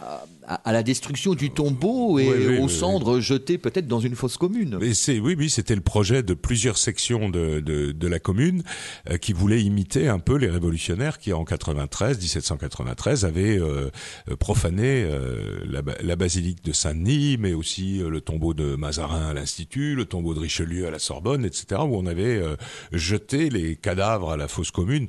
[0.00, 4.00] à, à la destruction du tombeau et Oui, oui, aux oui, cendres jetées peut-être dans
[4.00, 4.78] une fosse commune.
[4.82, 8.62] Et c'est oui, oui, c'était le projet de plusieurs sections de, de, de la commune
[9.10, 13.90] euh, qui voulaient imiter un peu les révolutionnaires qui en 93, 1793, avaient euh,
[14.30, 19.28] euh, profané euh, la, la basilique de Saint-Denis, mais aussi euh, le tombeau de Mazarin
[19.30, 22.56] à l'Institut, le tombeau de Richelieu à la Sorbonne, etc., où on avait euh,
[22.92, 25.08] jeté les cadavres à la fosse commune.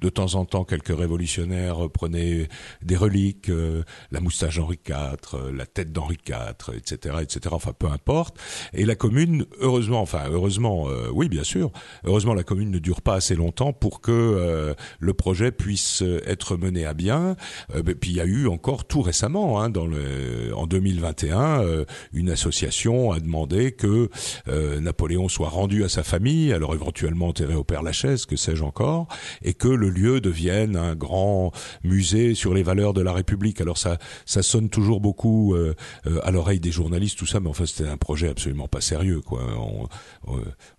[0.00, 2.48] De temps en temps, quelques révolutionnaires euh, prenaient
[2.82, 4.94] des reliques, euh, la moustache d'Henri IV,
[5.34, 7.40] euh, la tête d'Henri IV, etc., etc.
[7.52, 8.38] Enfin, peu importe.
[8.72, 11.70] Et la commune, heureusement, enfin, heureusement, euh, oui, bien sûr,
[12.04, 16.20] heureusement, la commune ne dure pas assez longtemps pour que euh, le projet puisse euh,
[16.26, 17.36] être mené à bien.
[17.72, 21.84] Ben, puis il y a eu encore tout récemment, hein, dans le, en 2021, euh,
[22.12, 24.08] une association a demandé que
[24.46, 29.08] Napoléon soit rendu à sa famille, alors éventuellement enterré au Père Lachaise, que sais-je encore,
[29.42, 33.60] et que le lieu devienne un grand musée sur les valeurs de la République.
[33.60, 35.74] Alors ça, ça sonne toujours beaucoup euh,
[36.06, 39.20] euh, à l'oreille des journalistes, tout ça, mais enfin c'était un projet absolument pas sérieux,
[39.20, 39.42] quoi.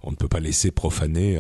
[0.04, 1.40] On, ne peut pas laisser profaner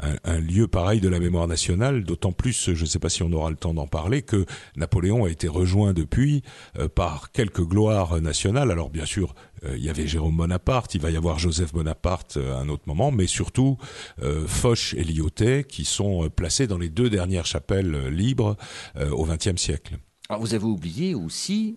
[0.00, 3.32] un, lieu pareil de la mémoire nationale, d'autant plus, je ne sais pas si on
[3.32, 4.46] aura le temps d'en parler, que
[4.76, 6.42] Napoléon a été rejoint depuis
[6.78, 8.70] euh, par quelques gloires nationales.
[8.70, 9.34] Alors bien sûr,
[9.76, 12.84] il y avait Jérôme Bonaparte, il va y avoir Joseph Bonaparte euh, à un autre
[12.86, 13.78] moment, mais surtout
[14.22, 18.56] euh, Foch et Lyotet qui sont euh, placés dans les deux dernières chapelles euh, libres
[18.96, 19.98] euh, au XXe siècle.
[20.28, 21.76] Alors vous avez oublié aussi,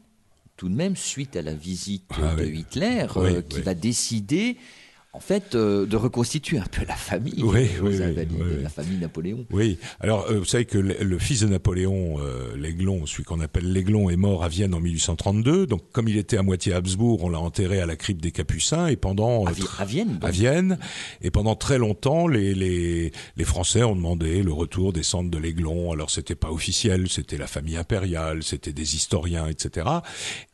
[0.55, 2.59] tout de même, suite à la visite Ah de oui.
[2.59, 3.63] Hitler, Oui, euh, qui oui.
[3.63, 4.57] va décider,
[5.13, 7.97] en fait, euh, de reconstituer un peu la famille Oui, oui,
[8.61, 9.45] la famille Napoléon.
[9.51, 13.39] Oui, alors euh, vous savez que le, le fils de Napoléon, euh, l'Aiglon, celui qu'on
[13.39, 15.65] appelle l'Aiglon, est mort à Vienne en 1832.
[15.65, 18.87] Donc comme il était à moitié Habsbourg, on l'a enterré à la crypte des Capucins
[18.87, 20.23] et pendant À, euh, Vi- tr- à Vienne, donc.
[20.23, 20.77] à Vienne.
[21.21, 25.37] Et pendant très longtemps, les, les, les Français ont demandé le retour des cendres de
[25.37, 25.91] l'Aiglon.
[25.93, 29.87] Alors c'était pas officiel, c'était la famille impériale, c'était des historiens, etc.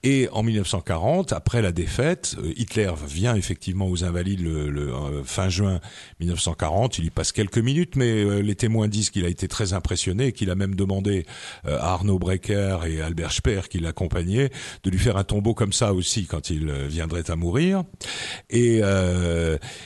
[0.04, 5.80] Et en 1940, après la défaite, Hitler vient effectivement aux Invalides le, euh, fin juin
[6.20, 7.00] 1940.
[7.00, 10.32] Il y passe quelques minutes, mais euh, les témoins disent qu'il a été très impressionné
[10.32, 11.26] qu'il a même demandé
[11.66, 14.50] euh, à Arnaud Brecker et Albert Speer, qui l'accompagnaient,
[14.84, 17.84] de lui faire un tombeau comme ça aussi quand il viendrait à mourir.
[18.50, 18.82] Et,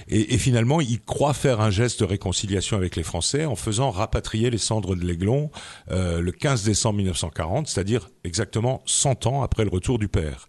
[0.07, 4.49] et, finalement, il croit faire un geste de réconciliation avec les Français en faisant rapatrier
[4.49, 5.49] les cendres de l'Aiglon
[5.89, 10.47] le 15 décembre 1940, c'est-à-dire exactement 100 ans après le retour du père.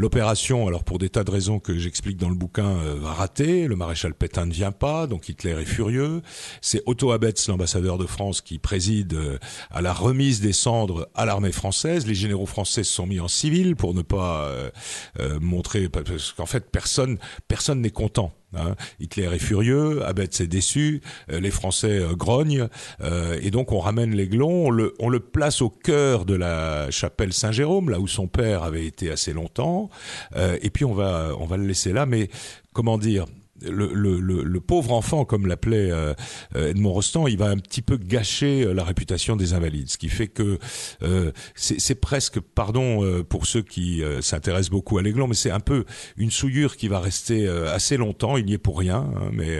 [0.00, 3.66] L'opération, alors pour des tas de raisons que j'explique dans le bouquin, euh, va rater.
[3.66, 6.22] Le maréchal Pétain ne vient pas, donc Hitler est furieux.
[6.60, 9.38] C'est Otto Abetz, l'ambassadeur de France, qui préside euh,
[9.72, 12.06] à la remise des cendres à l'armée française.
[12.06, 14.70] Les généraux français se sont mis en civil pour ne pas euh,
[15.18, 17.18] euh, montrer, parce qu'en fait personne,
[17.48, 18.32] personne n'est content.
[18.56, 18.74] Hein.
[19.00, 22.68] Hitler est furieux, Abetz est déçu, euh, les Français euh, grognent,
[23.00, 26.90] euh, et donc on ramène l'aiglon, on le, on le place au cœur de la
[26.90, 29.90] chapelle Saint-Jérôme, là où son père avait été assez longtemps,
[30.36, 32.28] euh, et puis on va, on va le laisser là, mais
[32.72, 33.26] comment dire
[33.62, 36.14] le, le, le, le pauvre enfant, comme l'appelait euh,
[36.56, 39.98] euh, Edmond Rostand, il va un petit peu gâcher euh, la réputation des invalides, ce
[39.98, 40.58] qui fait que
[41.02, 45.50] euh, c'est presque, pardon euh, pour ceux qui euh, s'intéressent beaucoup à l'aiglon, mais c'est
[45.50, 45.84] un peu
[46.16, 48.36] une souillure qui va rester assez longtemps.
[48.36, 49.58] Il n'y est pour rien, hein, mais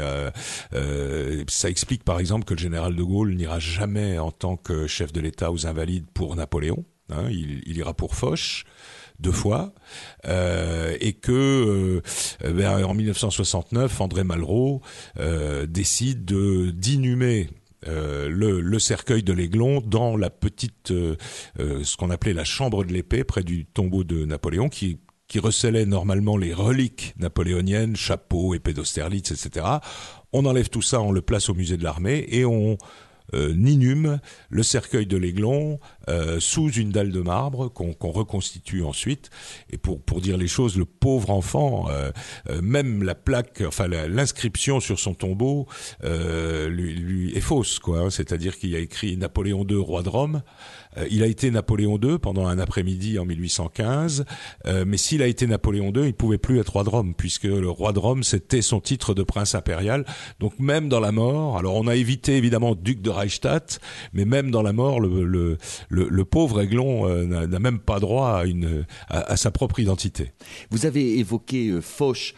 [1.49, 5.13] ça explique par exemple que le général de Gaulle n'ira jamais en tant que chef
[5.13, 6.85] de l'État aux invalides pour Napoléon.
[7.11, 8.65] hein, il, il ira pour Foch
[9.21, 9.73] deux fois,
[10.27, 12.03] euh, et que euh,
[12.45, 14.81] euh, ben, en 1969, André Malraux
[15.19, 17.49] euh, décide de d'inhumer
[17.87, 21.17] euh, le, cercueil de l'Aiglon dans la petite, euh,
[21.59, 25.85] ce qu'on appelait la chambre de l'épée, près du tombeau de Napoléon, qui qui recelait
[25.85, 29.67] normalement les reliques napoléoniennes, chapeaux, épée d'Austerlitz, etc.
[30.33, 32.79] On enlève tout ça, on le place au musée de l'armée et on
[33.35, 35.79] inhume le cercueil de l'Aiglon
[36.09, 39.31] euh, sous une dalle de marbre qu'on reconstitue ensuite.
[39.71, 42.11] Et pour pour dire les choses, le pauvre enfant, euh,
[42.51, 45.67] euh, même la plaque, enfin l'inscription sur son tombeau
[46.05, 48.01] euh, lui, lui est fausse, quoi.
[48.01, 48.11] hein.
[48.11, 50.43] C'est-à-dire qu'il a écrit Napoléon II, roi de Rome.
[51.11, 54.25] Il a été Napoléon II pendant un après-midi en 1815,
[54.67, 57.45] euh, mais s'il a été Napoléon II, il pouvait plus être roi de Rome, puisque
[57.45, 60.05] le roi de Rome, c'était son titre de prince impérial.
[60.41, 63.79] Donc même dans la mort, alors on a évité évidemment duc de Reichstadt,
[64.13, 65.59] mais même dans la mort, le, le,
[66.09, 70.33] le pauvre Aiglon euh, n'a même pas droit à, une, à, à sa propre identité.
[70.71, 72.35] Vous avez évoqué euh, Foch.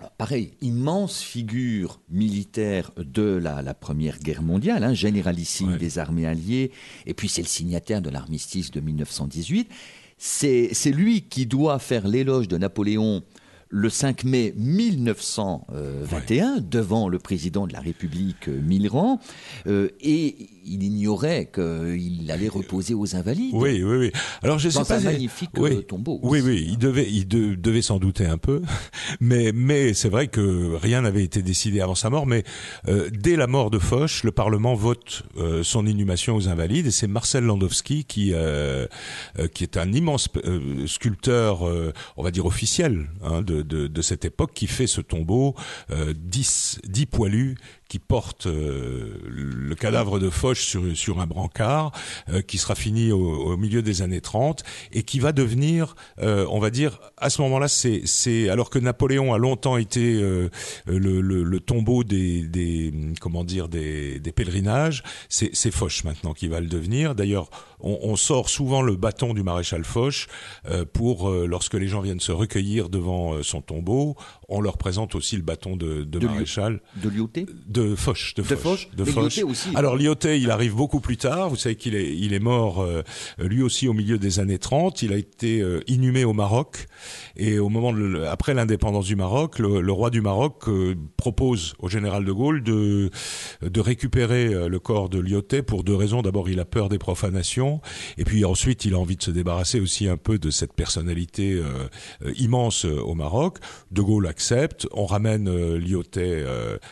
[0.00, 5.78] Alors, pareil, immense figure militaire de la, la Première Guerre mondiale, hein, généralissime Ouais.
[5.78, 6.72] des armées alliées,
[7.06, 9.68] et puis c'est le signataire de l'armistice de 1918.
[10.18, 13.22] C'est c'est lui qui doit faire l'éloge de Napoléon
[13.76, 19.20] le 5 mai 1921 devant le président de la République euh, Millerand,
[19.66, 23.50] euh, et il ignorait qu'il allait reposer aux Invalides.
[23.52, 24.12] Oui, oui, oui.
[24.42, 24.94] Alors je sais Dans pas.
[24.94, 25.72] un si- magnifique oui.
[25.72, 26.20] euh, tombeau.
[26.22, 28.62] Oui, aussi, oui, il devait, il de- devait s'en douter un peu,
[29.20, 32.26] mais mais c'est vrai que rien n'avait été décidé avant sa mort.
[32.26, 32.44] Mais
[32.88, 36.90] euh, dès la mort de Foch, le Parlement vote euh, son inhumation aux Invalides, et
[36.90, 38.86] c'est Marcel Landowski qui euh,
[39.38, 44.02] euh, qui est un immense euh, sculpteur, euh, on va dire officiel hein, de, de
[44.02, 45.54] cette époque, qui fait ce tombeau
[45.90, 47.56] euh, 10 10 poilus
[47.94, 51.92] qui porte euh, le cadavre de Foch sur, sur un brancard,
[52.28, 56.44] euh, qui sera fini au, au milieu des années 30 et qui va devenir, euh,
[56.50, 60.50] on va dire, à ce moment-là, c'est, c'est alors que Napoléon a longtemps été le,
[60.86, 66.48] le, le tombeau des, des comment dire des, des pèlerinages, c'est, c'est Foch maintenant qui
[66.48, 67.14] va le devenir.
[67.14, 70.26] D'ailleurs, on, on sort souvent le bâton du maréchal Foch
[70.92, 74.16] pour lorsque les gens viennent se recueillir devant son tombeau,
[74.48, 78.34] on leur présente aussi le bâton de, de, De Liu- maréchal De Lyoté de Foch,
[78.36, 79.22] de, De Foch de Foch.
[79.22, 79.68] Lyoté aussi.
[79.74, 81.48] Alors Lyoté, il arrive beaucoup plus tard.
[81.50, 83.02] Vous savez qu'il est, il est mort euh,
[83.38, 85.02] lui aussi au milieu des années 30.
[85.02, 86.86] Il a été euh, inhumé au Maroc
[87.36, 91.74] et au moment de, après l'indépendance du Maroc, le, le roi du Maroc euh, propose
[91.78, 93.10] au général de Gaulle de
[93.62, 96.22] de récupérer le corps de Lyoté pour deux raisons.
[96.22, 97.80] D'abord, il a peur des profanations
[98.18, 101.60] et puis ensuite, il a envie de se débarrasser aussi un peu de cette personnalité
[102.36, 103.58] immense au Maroc.
[103.90, 104.86] De Gaulle accepte.
[104.92, 106.44] On ramène Lyoté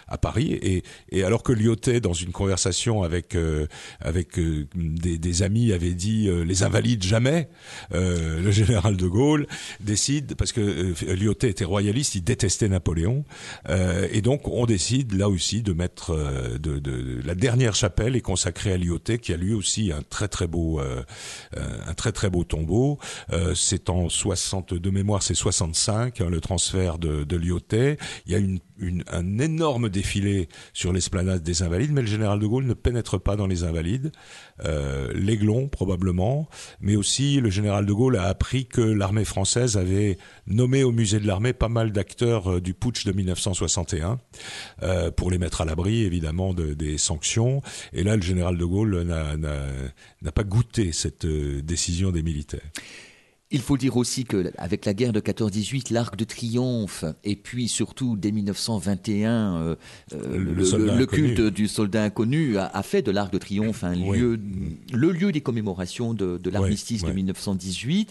[0.08, 3.66] à Paris et, et alors que Lyoté, dans une conversation avec euh,
[4.00, 7.48] avec euh, des, des amis, avait dit euh, les invalides jamais,
[7.94, 9.46] euh, le général de Gaulle
[9.80, 13.24] décide parce que euh, Lyoté était royaliste, il détestait Napoléon
[13.68, 18.16] euh, et donc on décide là aussi de mettre euh, de, de- la dernière chapelle
[18.16, 20.80] est consacrée à Lyoté qui a lui aussi un très très beau
[21.56, 22.98] un très très beau tombeau.
[23.54, 27.96] C'est en 60 de mémoire, c'est 65 hein, le transfert de, de Lyoté.
[28.26, 32.38] Il y a une, une- un énorme défilé sur l'esplanade des Invalides, mais le général
[32.38, 34.12] de Gaulle ne pénètre pas dans les Invalides.
[34.64, 36.48] Euh, L'Aiglon probablement,
[36.80, 41.20] mais aussi le général de Gaulle a appris que l'armée française avait nommé au musée
[41.20, 44.18] de l'armée pas mal d'acteurs euh, du putsch de 1961
[44.82, 47.62] euh, pour les mettre à l'abri évidemment de- des sanctions.
[47.92, 52.60] Et là, le général de Gaulle n'a pas goûté cette euh, décision des militaires.
[53.52, 57.68] Il faut dire aussi que avec la guerre de 14-18, l'Arc de Triomphe, et puis
[57.68, 59.74] surtout dès 1921, euh,
[60.14, 63.94] euh, Le le, culte du soldat inconnu a, a fait de l'Arc de Triomphe un
[64.00, 64.18] Oui.
[64.18, 64.40] lieu,
[64.92, 68.10] le lieu des commémorations de, de l'armistice de 1918.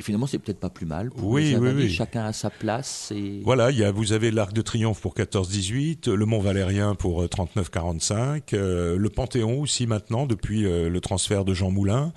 [0.00, 1.10] Et finalement, c'est peut-être pas plus mal.
[1.10, 1.90] Pour Oui, les oui, oui.
[1.90, 3.12] Chacun à sa place.
[3.12, 3.40] Et...
[3.44, 7.24] Voilà, il y a, vous avez l'Arc de Triomphe pour 14-18, le Mont Valérien pour
[7.24, 12.12] euh, 39-45, euh, le Panthéon aussi maintenant depuis euh, le transfert de Jean Moulin.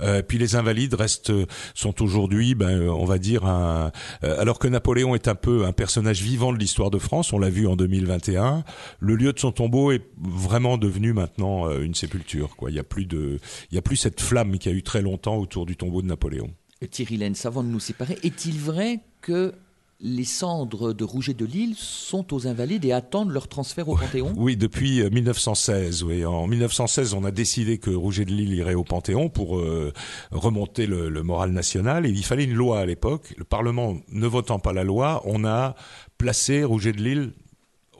[0.00, 3.92] Euh, puis les Invalides restent euh, sont aujourd'hui, ben, euh, on va dire, un,
[4.24, 7.38] euh, alors que Napoléon est un peu un personnage vivant de l'histoire de France, on
[7.38, 8.64] l'a vu en 2021.
[9.00, 12.56] Le lieu de son tombeau est vraiment devenu maintenant euh, une sépulture.
[12.66, 14.82] Il y a plus de, il y a plus cette flamme qu'il y a eu
[14.82, 16.48] très longtemps autour du tombeau de Napoléon.
[16.84, 19.54] Thierry Lenz, avant de nous séparer, est-il vrai que
[20.00, 24.34] les cendres de Rouget de Lille sont aux Invalides et attendent leur transfert au Panthéon?
[24.36, 26.02] Oui, depuis euh, 1916.
[26.02, 29.94] Oui, en 1916, on a décidé que Rouget de Lille irait au Panthéon pour euh,
[30.32, 32.04] remonter le, le moral national.
[32.04, 33.32] Et il fallait une loi à l'époque.
[33.38, 35.74] Le Parlement ne votant pas la loi, on a
[36.18, 37.32] placé Rouget de Lille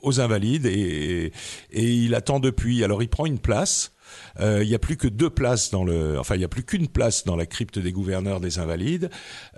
[0.03, 1.31] aux Invalides et,
[1.71, 2.83] et il attend depuis.
[2.83, 3.91] Alors il prend une place.
[4.39, 6.63] Euh, il n'y a plus que deux places dans le, enfin il n'y a plus
[6.63, 9.09] qu'une place dans la crypte des gouverneurs des Invalides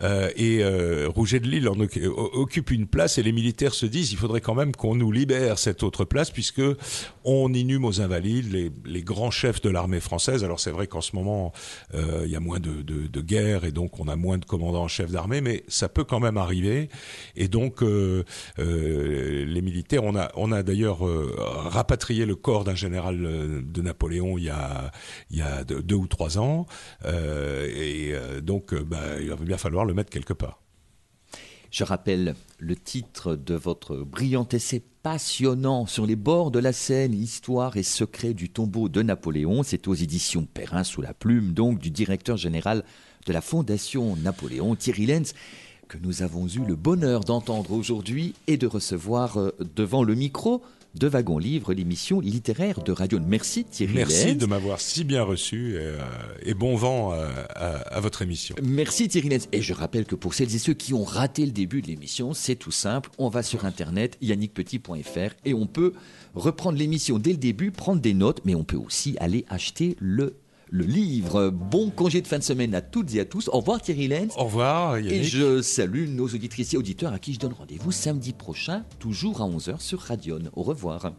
[0.01, 4.11] euh, et euh, Rouget de Lille en occupe une place et les militaires se disent
[4.11, 6.61] il faudrait quand même qu'on nous libère cette autre place puisque
[7.23, 10.43] on inhume aux Invalides les, les grands chefs de l'armée française.
[10.43, 11.51] Alors c'est vrai qu'en ce moment
[11.93, 14.45] euh, il y a moins de, de, de guerre et donc on a moins de
[14.45, 16.89] commandants en chef d'armée, mais ça peut quand même arriver
[17.35, 18.23] et donc euh,
[18.57, 20.99] les militaires, on a, on a d'ailleurs
[21.71, 24.68] rapatrié le corps d'un général de Napoléon il y a,
[25.29, 26.65] il y a deux, ou trois ans,
[27.05, 30.61] euh, et euh, donc euh, bah, il va bien falloir le mettre quelque part.
[31.71, 37.13] Je rappelle le titre de votre brillant essai passionnant sur les bords de la Seine,
[37.13, 39.61] Histoire et secrets du tombeau de Napoléon.
[39.61, 42.83] C'est aux éditions Perrin sous la plume, donc du directeur général
[43.27, 45.35] de la Fondation Napoléon, Thierry Lenz,
[45.87, 49.37] que nous avons eu le bonheur d'entendre aujourd'hui et de recevoir
[49.75, 50.63] devant le micro
[50.95, 53.19] de Wagon Livre, l'émission littéraire de Radio.
[53.25, 54.37] Merci Thierry Merci Lenz.
[54.37, 55.97] de m'avoir si bien reçu et, euh,
[56.43, 58.55] et bon vent euh, à, à votre émission.
[58.63, 59.47] Merci Thierry Lenz.
[59.51, 62.33] Et je rappelle que pour celles et ceux qui ont raté le début de l'émission,
[62.33, 63.09] c'est tout simple.
[63.17, 65.93] On va sur internet, yannickpetit.fr, et on peut
[66.35, 70.35] reprendre l'émission dès le début, prendre des notes, mais on peut aussi aller acheter le,
[70.69, 71.49] le livre.
[71.49, 73.47] Bon congé de fin de semaine à toutes et à tous.
[73.49, 74.33] Au revoir Thierry Lenz.
[74.37, 78.33] Au revoir Et je salue nos auditrices et auditeurs à qui je donne rendez-vous samedi
[78.33, 80.43] prochain, toujours à 11h sur Radion.
[80.55, 81.13] Au revoir.